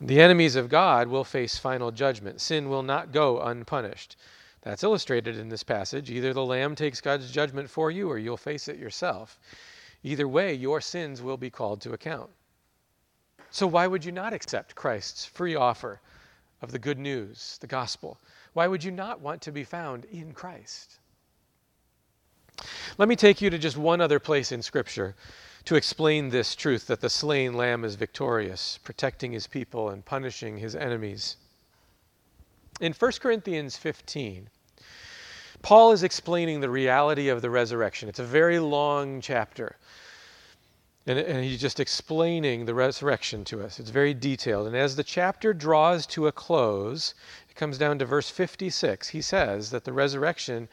The 0.00 0.18
enemies 0.18 0.56
of 0.56 0.70
God 0.70 1.08
will 1.08 1.24
face 1.24 1.58
final 1.58 1.90
judgment. 1.90 2.40
Sin 2.40 2.70
will 2.70 2.82
not 2.82 3.12
go 3.12 3.42
unpunished. 3.42 4.16
That's 4.62 4.82
illustrated 4.82 5.36
in 5.36 5.50
this 5.50 5.62
passage. 5.62 6.10
Either 6.10 6.32
the 6.32 6.44
Lamb 6.44 6.74
takes 6.74 7.02
God's 7.02 7.30
judgment 7.30 7.68
for 7.68 7.90
you 7.90 8.10
or 8.10 8.16
you'll 8.16 8.38
face 8.38 8.66
it 8.68 8.78
yourself. 8.78 9.38
Either 10.02 10.26
way, 10.26 10.54
your 10.54 10.80
sins 10.80 11.20
will 11.20 11.36
be 11.36 11.50
called 11.50 11.82
to 11.82 11.92
account. 11.92 12.30
So, 13.50 13.66
why 13.66 13.86
would 13.86 14.06
you 14.06 14.12
not 14.12 14.32
accept 14.32 14.74
Christ's 14.74 15.26
free 15.26 15.54
offer 15.54 16.00
of 16.62 16.72
the 16.72 16.78
good 16.78 16.98
news, 16.98 17.58
the 17.60 17.66
gospel? 17.66 18.16
Why 18.54 18.68
would 18.68 18.82
you 18.82 18.90
not 18.90 19.20
want 19.20 19.42
to 19.42 19.52
be 19.52 19.64
found 19.64 20.06
in 20.06 20.32
Christ? 20.32 20.99
Let 22.98 23.08
me 23.08 23.16
take 23.16 23.40
you 23.40 23.50
to 23.50 23.58
just 23.58 23.76
one 23.76 24.00
other 24.00 24.18
place 24.18 24.52
in 24.52 24.62
Scripture 24.62 25.14
to 25.64 25.76
explain 25.76 26.30
this 26.30 26.54
truth 26.54 26.86
that 26.86 27.00
the 27.00 27.10
slain 27.10 27.54
lamb 27.54 27.84
is 27.84 27.94
victorious, 27.94 28.78
protecting 28.82 29.32
his 29.32 29.46
people 29.46 29.90
and 29.90 30.04
punishing 30.04 30.58
his 30.58 30.74
enemies. 30.74 31.36
In 32.80 32.92
1 32.92 33.12
Corinthians 33.20 33.76
15, 33.76 34.48
Paul 35.62 35.92
is 35.92 36.02
explaining 36.02 36.60
the 36.60 36.70
reality 36.70 37.28
of 37.28 37.42
the 37.42 37.50
resurrection. 37.50 38.08
It's 38.08 38.18
a 38.18 38.24
very 38.24 38.58
long 38.58 39.20
chapter. 39.20 39.76
And, 41.06 41.18
and, 41.18 41.44
he's 41.44 41.60
just 41.60 41.80
explaining 41.80 42.66
the 42.66 42.74
resurrection 42.74 43.44
to 43.46 43.62
us. 43.62 43.80
It's 43.80 43.90
very 43.90 44.14
detailed. 44.14 44.66
And 44.66 44.76
as 44.76 44.96
the 44.96 45.04
chapter 45.04 45.52
draws 45.52 46.06
to 46.08 46.26
a 46.26 46.32
close, 46.32 47.14
it 47.48 47.56
comes 47.56 47.78
down 47.78 47.98
to 47.98 48.04
verse 48.04 48.30
56. 48.30 49.08
He 49.08 49.22
says 49.22 49.70
that 49.70 49.84
the 49.84 49.92
resurrection 49.92 50.68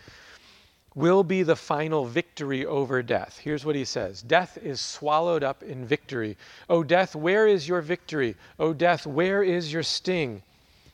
will 0.98 1.24
be 1.24 1.44
the 1.44 1.56
final 1.56 2.06
victory 2.06 2.66
over 2.66 3.04
death. 3.04 3.40
Here's 3.44 3.64
what 3.64 3.76
he 3.76 3.86
says 3.86 4.24
Death 4.24 4.58
is 4.58 4.82
swallowed 4.82 5.44
up 5.44 5.62
in 5.62 5.86
victory. 5.86 6.36
O 6.68 6.84
death, 6.84 7.16
where 7.16 7.46
is 7.48 7.68
your 7.68 7.82
victory? 7.82 8.36
O 8.58 8.74
death, 8.74 9.06
where 9.06 9.44
is 9.44 9.72
your 9.72 9.84
sting? 9.84 10.42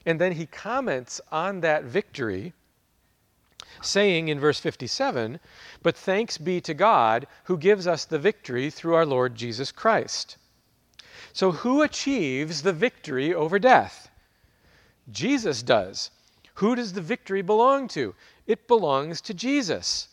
And 0.06 0.20
then 0.20 0.34
he 0.34 0.46
comments 0.46 1.22
on 1.32 1.62
that 1.62 1.86
victory, 1.86 2.52
saying 3.82 4.28
in 4.28 4.42
verse 4.42 4.60
57 4.60 5.40
But 5.82 5.96
thanks 5.96 6.38
be 6.38 6.60
to 6.60 6.74
God 6.74 7.26
who 7.46 7.58
gives 7.58 7.88
us 7.88 8.04
the 8.04 8.20
victory 8.20 8.70
through 8.70 8.96
our 8.96 9.06
Lord 9.06 9.36
Jesus 9.36 9.72
Christ. 9.72 10.36
So, 11.32 11.54
who 11.54 11.82
achieves 11.82 12.62
the 12.62 12.74
victory 12.74 13.34
over 13.34 13.58
death? 13.58 14.10
Jesus 15.10 15.64
does. 15.64 16.12
Who 16.56 16.76
does 16.76 16.94
the 16.94 17.02
victory 17.02 17.42
belong 17.42 17.88
to? 17.90 18.14
It 18.48 18.68
belongs 18.68 19.22
to 19.22 19.34
Jesus. 19.34 20.10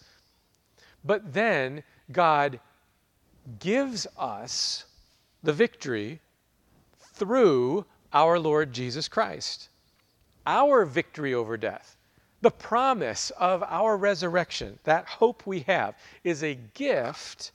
But 1.04 1.32
then 1.32 1.82
God 2.12 2.60
gives 3.58 4.06
us 4.18 4.84
the 5.42 5.52
victory 5.52 6.20
through 6.98 7.84
our 8.12 8.38
Lord 8.38 8.72
Jesus 8.72 9.08
Christ 9.08 9.70
our 10.46 10.84
victory 10.84 11.34
over 11.34 11.56
death, 11.56 11.96
the 12.40 12.50
promise 12.50 13.30
of 13.38 13.62
our 13.68 13.96
resurrection, 13.96 14.78
that 14.84 15.06
hope 15.06 15.46
we 15.46 15.60
have, 15.60 15.94
is 16.24 16.42
a 16.42 16.58
gift 16.74 17.52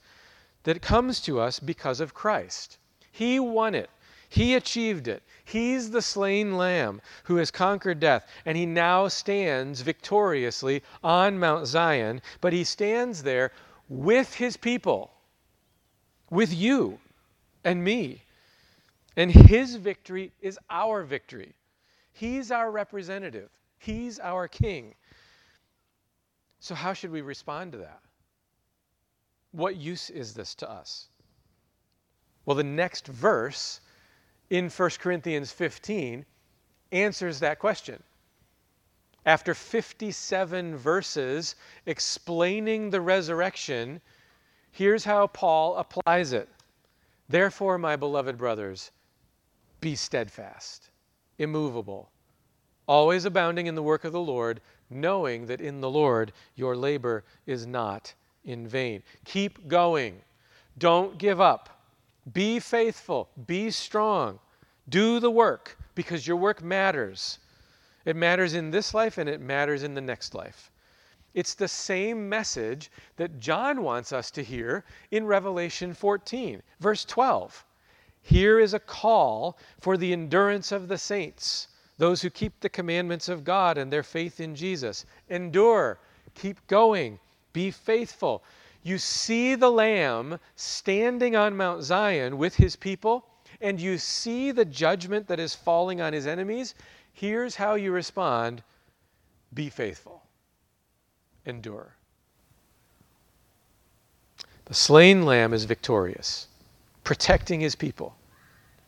that 0.62 0.82
comes 0.82 1.20
to 1.20 1.40
us 1.40 1.58
because 1.58 2.00
of 2.00 2.14
Christ. 2.14 2.78
He 3.10 3.40
won 3.40 3.74
it. 3.74 3.90
He 4.28 4.54
achieved 4.54 5.08
it. 5.08 5.22
He's 5.44 5.90
the 5.90 6.02
slain 6.02 6.56
lamb 6.56 7.00
who 7.24 7.36
has 7.36 7.50
conquered 7.50 8.00
death, 8.00 8.26
and 8.44 8.56
he 8.56 8.66
now 8.66 9.08
stands 9.08 9.80
victoriously 9.80 10.82
on 11.02 11.38
Mount 11.38 11.66
Zion, 11.66 12.20
but 12.40 12.52
he 12.52 12.64
stands 12.64 13.22
there 13.22 13.52
with 13.88 14.34
his 14.34 14.56
people, 14.56 15.12
with 16.30 16.52
you 16.52 16.98
and 17.64 17.82
me. 17.84 18.22
And 19.16 19.30
his 19.30 19.76
victory 19.76 20.32
is 20.40 20.58
our 20.68 21.02
victory. 21.02 21.54
He's 22.12 22.50
our 22.50 22.70
representative, 22.70 23.50
he's 23.78 24.18
our 24.18 24.48
king. 24.48 24.94
So, 26.58 26.74
how 26.74 26.94
should 26.94 27.10
we 27.10 27.20
respond 27.20 27.72
to 27.72 27.78
that? 27.78 28.00
What 29.52 29.76
use 29.76 30.10
is 30.10 30.34
this 30.34 30.54
to 30.56 30.70
us? 30.70 31.08
Well, 32.44 32.56
the 32.56 32.64
next 32.64 33.06
verse 33.06 33.80
in 34.50 34.68
1 34.68 34.90
Corinthians 35.00 35.52
15 35.52 36.24
answers 36.92 37.40
that 37.40 37.58
question. 37.58 38.02
After 39.24 39.54
57 39.54 40.76
verses 40.76 41.56
explaining 41.84 42.90
the 42.90 43.00
resurrection, 43.00 44.00
here's 44.70 45.04
how 45.04 45.26
Paul 45.26 45.76
applies 45.76 46.32
it. 46.32 46.48
Therefore, 47.28 47.76
my 47.76 47.96
beloved 47.96 48.38
brothers, 48.38 48.92
be 49.80 49.96
steadfast, 49.96 50.90
immovable, 51.38 52.08
always 52.86 53.24
abounding 53.24 53.66
in 53.66 53.74
the 53.74 53.82
work 53.82 54.04
of 54.04 54.12
the 54.12 54.20
Lord, 54.20 54.60
knowing 54.90 55.46
that 55.46 55.60
in 55.60 55.80
the 55.80 55.90
Lord 55.90 56.32
your 56.54 56.76
labor 56.76 57.24
is 57.46 57.66
not 57.66 58.14
in 58.44 58.68
vain. 58.68 59.02
Keep 59.24 59.66
going. 59.66 60.20
Don't 60.78 61.18
give 61.18 61.40
up. 61.40 61.75
Be 62.32 62.58
faithful, 62.58 63.28
be 63.46 63.70
strong, 63.70 64.40
do 64.88 65.20
the 65.20 65.30
work 65.30 65.78
because 65.94 66.26
your 66.26 66.36
work 66.36 66.62
matters. 66.62 67.38
It 68.04 68.16
matters 68.16 68.54
in 68.54 68.70
this 68.70 68.94
life 68.94 69.18
and 69.18 69.28
it 69.28 69.40
matters 69.40 69.82
in 69.82 69.94
the 69.94 70.00
next 70.00 70.34
life. 70.34 70.70
It's 71.34 71.54
the 71.54 71.68
same 71.68 72.28
message 72.28 72.90
that 73.16 73.38
John 73.38 73.82
wants 73.82 74.12
us 74.12 74.30
to 74.32 74.42
hear 74.42 74.84
in 75.10 75.26
Revelation 75.26 75.92
14, 75.92 76.62
verse 76.80 77.04
12. 77.04 77.64
Here 78.22 78.58
is 78.58 78.74
a 78.74 78.80
call 78.80 79.58
for 79.78 79.96
the 79.96 80.12
endurance 80.12 80.72
of 80.72 80.88
the 80.88 80.98
saints, 80.98 81.68
those 81.98 82.22
who 82.22 82.30
keep 82.30 82.58
the 82.58 82.68
commandments 82.68 83.28
of 83.28 83.44
God 83.44 83.76
and 83.78 83.92
their 83.92 84.02
faith 84.02 84.40
in 84.40 84.54
Jesus. 84.54 85.04
Endure, 85.28 85.98
keep 86.34 86.66
going, 86.66 87.20
be 87.52 87.70
faithful. 87.70 88.42
You 88.86 88.98
see 88.98 89.56
the 89.56 89.68
Lamb 89.68 90.38
standing 90.54 91.34
on 91.34 91.56
Mount 91.56 91.82
Zion 91.82 92.38
with 92.38 92.54
his 92.54 92.76
people, 92.76 93.26
and 93.60 93.80
you 93.80 93.98
see 93.98 94.52
the 94.52 94.64
judgment 94.64 95.26
that 95.26 95.40
is 95.40 95.56
falling 95.56 96.00
on 96.00 96.12
his 96.12 96.24
enemies. 96.24 96.76
Here's 97.12 97.56
how 97.56 97.74
you 97.74 97.90
respond 97.90 98.62
be 99.52 99.70
faithful, 99.70 100.22
endure. 101.44 101.96
The 104.66 104.74
slain 104.74 105.24
lamb 105.24 105.52
is 105.52 105.64
victorious, 105.64 106.46
protecting 107.02 107.58
his 107.58 107.74
people, 107.74 108.14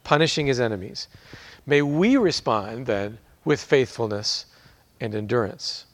punishing 0.04 0.46
his 0.46 0.60
enemies. 0.60 1.08
May 1.66 1.82
we 1.82 2.16
respond 2.16 2.86
then 2.86 3.18
with 3.44 3.60
faithfulness 3.60 4.46
and 5.00 5.12
endurance. 5.12 5.86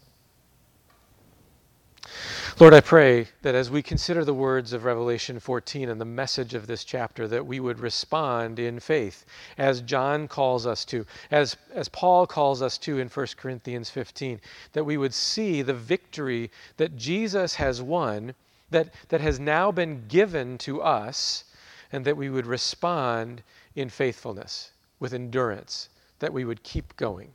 Lord, 2.61 2.73
I 2.73 2.83
pray 2.83 3.27
that 3.43 3.57
as 3.57 3.69
we 3.69 3.83
consider 3.83 4.25
the 4.25 4.33
words 4.33 4.73
of 4.73 4.85
Revelation 4.85 5.41
14 5.41 5.89
and 5.89 6.01
the 6.01 6.05
message 6.05 6.55
of 6.55 6.69
this 6.69 6.85
chapter, 6.85 7.27
that 7.27 7.45
we 7.45 7.59
would 7.59 7.81
respond 7.81 8.61
in 8.61 8.79
faith, 8.79 9.25
as 9.59 9.81
John 9.81 10.29
calls 10.29 10.65
us 10.65 10.85
to, 10.85 11.05
as, 11.33 11.57
as 11.73 11.89
Paul 11.89 12.29
calls 12.29 12.63
us 12.63 12.79
to 12.79 13.01
in 13.01 13.09
1 13.09 13.27
Corinthians 13.37 13.91
15, 13.91 14.41
that 14.73 14.85
we 14.85 14.97
would 14.97 15.13
see 15.13 15.63
the 15.63 15.75
victory 15.75 16.49
that 16.77 16.97
Jesus 16.97 17.57
has 17.57 17.83
won, 17.83 18.37
that, 18.71 18.95
that 19.09 19.21
has 19.21 19.41
now 19.41 19.73
been 19.73 20.07
given 20.07 20.57
to 20.59 20.81
us, 20.81 21.43
and 21.91 22.05
that 22.05 22.17
we 22.17 22.31
would 22.31 22.47
respond 22.47 23.43
in 23.75 23.89
faithfulness, 23.89 24.71
with 25.01 25.13
endurance, 25.13 25.89
that 26.21 26.33
we 26.33 26.45
would 26.45 26.63
keep 26.63 26.95
going. 26.97 27.35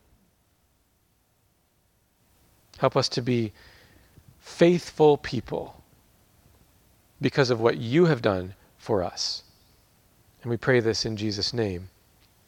Help 2.78 2.96
us 2.96 3.10
to 3.10 3.22
be 3.22 3.52
faithful 4.50 5.16
people 5.16 5.82
because 7.22 7.50
of 7.50 7.62
what 7.62 7.78
you 7.78 8.06
have 8.06 8.22
done 8.22 8.54
for 8.78 9.04
us. 9.04 9.44
And 10.42 10.50
we 10.50 10.58
pray 10.58 10.80
this 10.80 11.06
in 11.06 11.16
Jesus' 11.16 11.54
name. 11.54 11.90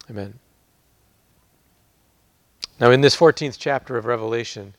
Amen. 0.09 0.33
Now, 2.79 2.91
in 2.91 3.01
this 3.01 3.15
14th 3.15 3.57
chapter 3.59 3.97
of 3.97 4.05
Revelation, 4.05 4.73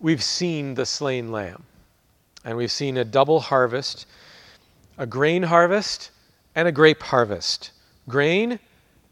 we've 0.00 0.22
seen 0.22 0.74
the 0.74 0.86
slain 0.86 1.32
lamb. 1.32 1.64
And 2.44 2.56
we've 2.56 2.72
seen 2.72 2.96
a 2.96 3.04
double 3.04 3.40
harvest 3.40 4.06
a 4.98 5.06
grain 5.06 5.42
harvest 5.42 6.10
and 6.54 6.68
a 6.68 6.72
grape 6.72 7.02
harvest. 7.02 7.72
Grain 8.08 8.58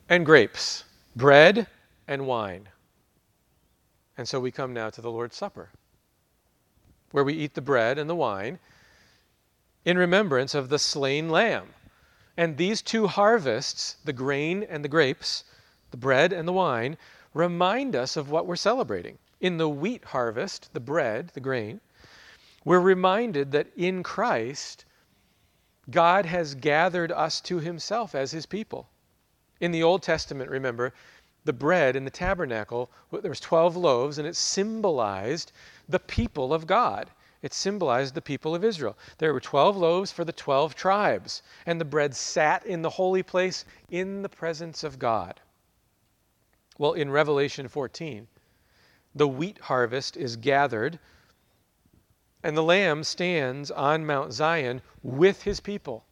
and 0.09 0.27
grapes, 0.27 0.85
bread 1.17 1.67
and 2.07 2.27
wine. 2.27 2.69
And 4.17 4.29
so 4.29 4.39
we 4.39 4.51
come 4.51 4.73
now 4.73 4.91
to 4.91 5.01
the 5.01 5.11
Lord's 5.11 5.37
Supper 5.37 5.71
where 7.11 7.25
we 7.25 7.35
eat 7.35 7.55
the 7.55 7.61
bread 7.61 7.99
and 7.99 8.09
the 8.09 8.15
wine 8.15 8.59
in 9.85 9.99
remembrance 9.99 10.55
of 10.55 10.69
the 10.69 10.79
slain 10.79 11.29
lamb. 11.29 11.75
And 12.37 12.57
these 12.57 12.83
two 12.83 13.07
harvests, 13.07 13.97
the 14.05 14.13
grain 14.13 14.63
and 14.63 14.85
the 14.85 14.89
grapes, 14.89 15.45
the 15.91 15.97
bread 15.97 16.33
and 16.33 16.47
the 16.47 16.53
wine, 16.53 16.97
remind 17.35 17.97
us 17.97 18.17
of 18.17 18.31
what 18.31 18.47
we're 18.47 18.57
celebrating. 18.57 19.19
In 19.41 19.57
the 19.57 19.69
wheat 19.69 20.05
harvest, 20.07 20.73
the 20.73 20.81
bread, 20.81 21.31
the 21.35 21.41
grain, 21.41 21.81
we're 22.65 22.81
reminded 22.81 23.53
that 23.53 23.69
in 23.77 24.03
Christ, 24.03 24.85
God 25.91 26.27
has 26.27 26.55
gathered 26.55 27.11
us 27.11 27.41
to 27.43 27.59
himself 27.59 28.15
as 28.15 28.31
his 28.31 28.47
people. 28.47 28.89
In 29.61 29.73
the 29.73 29.83
Old 29.83 30.03
Testament, 30.03 30.51
remember, 30.51 30.93
the 31.45 31.53
bread 31.53 31.97
in 31.97 32.05
the 32.05 32.11
tabernacle, 32.11 32.91
there 33.11 33.31
was 33.31 33.41
12 33.41 33.77
loaves, 33.77 34.19
and 34.19 34.27
it 34.27 34.37
symbolized 34.37 35.53
the 35.89 35.99
people 35.99 36.53
of 36.53 36.67
God. 36.67 37.11
It 37.43 37.55
symbolized 37.55 38.15
the 38.15 38.21
people 38.21 38.55
of 38.55 38.65
Israel. 38.65 38.99
There 39.19 39.33
were 39.33 39.41
12 39.41 39.77
loaves 39.77 40.13
for 40.13 40.25
the 40.25 40.33
12 40.33 40.75
tribes, 40.75 41.43
and 41.65 41.81
the 41.81 41.87
bread 41.87 42.15
sat 42.15 42.67
in 42.67 42.83
the 42.83 42.91
holy 42.91 43.23
place 43.23 43.65
in 43.91 44.23
the 44.23 44.29
presence 44.29 44.85
of 44.85 44.99
God. 44.99 45.41
Well, 46.77 46.93
in 46.93 47.11
Revelation 47.11 47.69
14, 47.69 48.29
the 49.15 49.29
wheat 49.29 49.59
harvest 49.59 50.17
is 50.17 50.37
gathered, 50.37 50.99
and 52.43 52.57
the 52.57 52.63
Lamb 52.63 53.05
stands 53.05 53.71
on 53.71 54.07
Mount 54.07 54.33
Zion 54.33 54.83
with 55.03 55.43
his 55.43 55.61
people. 55.61 56.05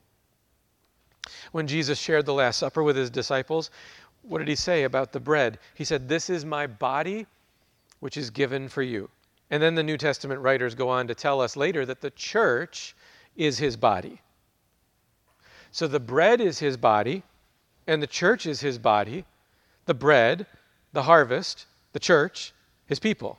When 1.53 1.67
Jesus 1.67 1.99
shared 1.99 2.27
the 2.27 2.35
Last 2.35 2.59
Supper 2.59 2.83
with 2.83 2.97
his 2.97 3.11
disciples, 3.11 3.71
what 4.29 4.39
did 4.39 4.49
he 4.49 4.57
say 4.57 4.85
about 4.85 5.13
the 5.13 5.21
bread? 5.21 5.59
He 5.75 5.85
said, 5.85 6.09
This 6.09 6.29
is 6.29 6.45
my 6.45 6.67
body, 6.67 7.27
which 8.01 8.17
is 8.17 8.31
given 8.31 8.69
for 8.69 8.83
you. 8.83 9.11
And 9.51 9.63
then 9.63 9.75
the 9.75 9.83
New 9.83 9.97
Testament 9.97 10.41
writers 10.41 10.75
go 10.75 10.91
on 10.91 11.09
to 11.09 11.15
tell 11.15 11.41
us 11.41 11.57
later 11.57 11.87
that 11.87 12.03
the 12.03 12.11
church 12.11 12.95
is 13.37 13.59
his 13.59 13.77
body. 13.77 14.21
So 15.73 15.89
the 15.89 16.01
bread 16.01 16.41
is 16.41 16.59
his 16.59 16.77
body, 16.77 17.23
and 17.87 18.03
the 18.03 18.07
church 18.07 18.47
is 18.47 18.61
his 18.61 18.79
body. 18.79 19.25
The 19.87 19.95
bread, 19.95 20.47
the 20.93 21.03
harvest, 21.03 21.67
the 21.93 22.01
church, 22.01 22.53
his 22.87 22.99
people. 22.99 23.39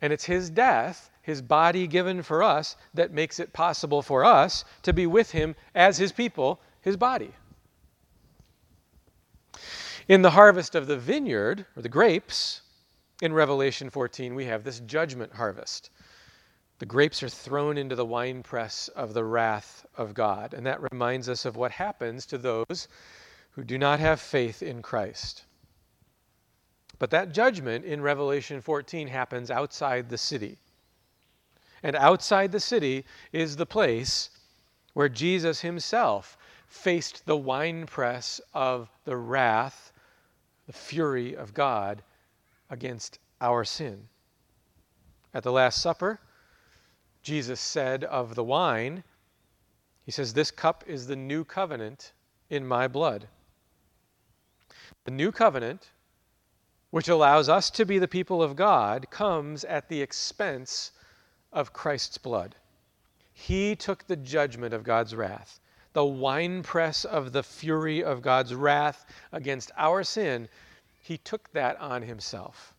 And 0.00 0.12
it's 0.12 0.24
his 0.24 0.48
death, 0.48 1.10
his 1.20 1.42
body 1.42 1.86
given 1.86 2.22
for 2.22 2.42
us, 2.42 2.76
that 2.94 3.12
makes 3.12 3.38
it 3.38 3.52
possible 3.52 4.00
for 4.00 4.24
us 4.24 4.64
to 4.82 4.94
be 4.94 5.06
with 5.06 5.30
him 5.30 5.54
as 5.74 5.98
his 5.98 6.12
people, 6.12 6.60
his 6.80 6.96
body. 6.96 7.34
In 10.10 10.22
the 10.22 10.32
harvest 10.32 10.74
of 10.74 10.88
the 10.88 10.96
vineyard, 10.96 11.66
or 11.76 11.82
the 11.82 11.88
grapes, 11.88 12.62
in 13.22 13.32
Revelation 13.32 13.90
14, 13.90 14.34
we 14.34 14.46
have 14.46 14.64
this 14.64 14.80
judgment 14.80 15.32
harvest. 15.32 15.90
The 16.80 16.86
grapes 16.86 17.22
are 17.22 17.28
thrown 17.28 17.78
into 17.78 17.94
the 17.94 18.04
winepress 18.04 18.88
of 18.88 19.14
the 19.14 19.22
wrath 19.22 19.86
of 19.96 20.12
God. 20.12 20.52
And 20.52 20.66
that 20.66 20.82
reminds 20.90 21.28
us 21.28 21.44
of 21.44 21.54
what 21.54 21.70
happens 21.70 22.26
to 22.26 22.38
those 22.38 22.88
who 23.52 23.62
do 23.62 23.78
not 23.78 24.00
have 24.00 24.20
faith 24.20 24.64
in 24.64 24.82
Christ. 24.82 25.44
But 26.98 27.10
that 27.10 27.30
judgment 27.30 27.84
in 27.84 28.02
Revelation 28.02 28.60
14 28.60 29.06
happens 29.06 29.48
outside 29.48 30.08
the 30.08 30.18
city. 30.18 30.58
And 31.84 31.94
outside 31.94 32.50
the 32.50 32.58
city 32.58 33.04
is 33.30 33.54
the 33.54 33.64
place 33.64 34.30
where 34.92 35.08
Jesus 35.08 35.60
himself 35.60 36.36
faced 36.66 37.26
the 37.26 37.36
winepress 37.36 38.40
of 38.52 38.90
the 39.04 39.16
wrath, 39.16 39.92
the 40.70 40.76
fury 40.76 41.34
of 41.34 41.52
God 41.52 42.00
against 42.70 43.18
our 43.40 43.64
sin. 43.64 44.06
At 45.34 45.42
the 45.42 45.50
Last 45.50 45.82
Supper, 45.82 46.20
Jesus 47.24 47.58
said 47.58 48.04
of 48.04 48.36
the 48.36 48.44
wine, 48.44 49.02
He 50.04 50.12
says, 50.12 50.32
This 50.32 50.52
cup 50.52 50.84
is 50.86 51.08
the 51.08 51.16
new 51.16 51.42
covenant 51.42 52.12
in 52.48 52.64
my 52.64 52.86
blood. 52.86 53.26
The 55.06 55.10
new 55.10 55.32
covenant, 55.32 55.88
which 56.90 57.08
allows 57.08 57.48
us 57.48 57.68
to 57.70 57.84
be 57.84 57.98
the 57.98 58.06
people 58.06 58.40
of 58.40 58.54
God, 58.54 59.10
comes 59.10 59.64
at 59.64 59.88
the 59.88 60.00
expense 60.00 60.92
of 61.52 61.72
Christ's 61.72 62.18
blood. 62.18 62.54
He 63.32 63.74
took 63.74 64.06
the 64.06 64.14
judgment 64.14 64.72
of 64.72 64.84
God's 64.84 65.16
wrath, 65.16 65.58
the 65.92 66.04
winepress 66.04 67.04
of 67.04 67.32
the 67.32 67.42
fury 67.42 68.02
of 68.02 68.22
God's 68.22 68.54
wrath 68.54 69.06
against 69.32 69.70
our 69.76 70.04
sin. 70.04 70.48
He 71.02 71.18
took 71.18 71.52
that 71.52 71.80
on 71.80 72.02
himself. 72.02 72.74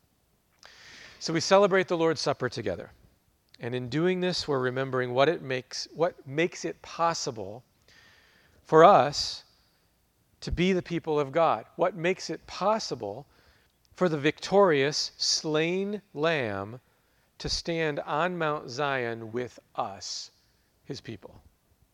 So 1.19 1.33
we 1.33 1.39
celebrate 1.39 1.87
the 1.87 1.97
Lord's 1.97 2.21
Supper 2.21 2.49
together. 2.49 2.91
And 3.59 3.75
in 3.75 3.89
doing 3.89 4.21
this, 4.21 4.47
we're 4.47 4.59
remembering 4.59 5.13
what 5.13 5.29
it 5.29 5.41
makes 5.41 5.87
what 5.93 6.15
makes 6.25 6.65
it 6.65 6.81
possible 6.81 7.63
for 8.63 8.83
us 8.83 9.43
to 10.39 10.51
be 10.51 10.73
the 10.73 10.81
people 10.81 11.19
of 11.19 11.31
God. 11.31 11.65
What 11.75 11.95
makes 11.95 12.29
it 12.29 12.45
possible 12.47 13.27
for 13.95 14.09
the 14.09 14.17
victorious 14.17 15.11
slain 15.17 16.01
lamb 16.13 16.79
to 17.37 17.49
stand 17.49 17.99
on 17.99 18.37
Mount 18.37 18.69
Zion 18.69 19.31
with 19.31 19.59
us, 19.75 20.31
his 20.85 21.01
people. 21.01 21.41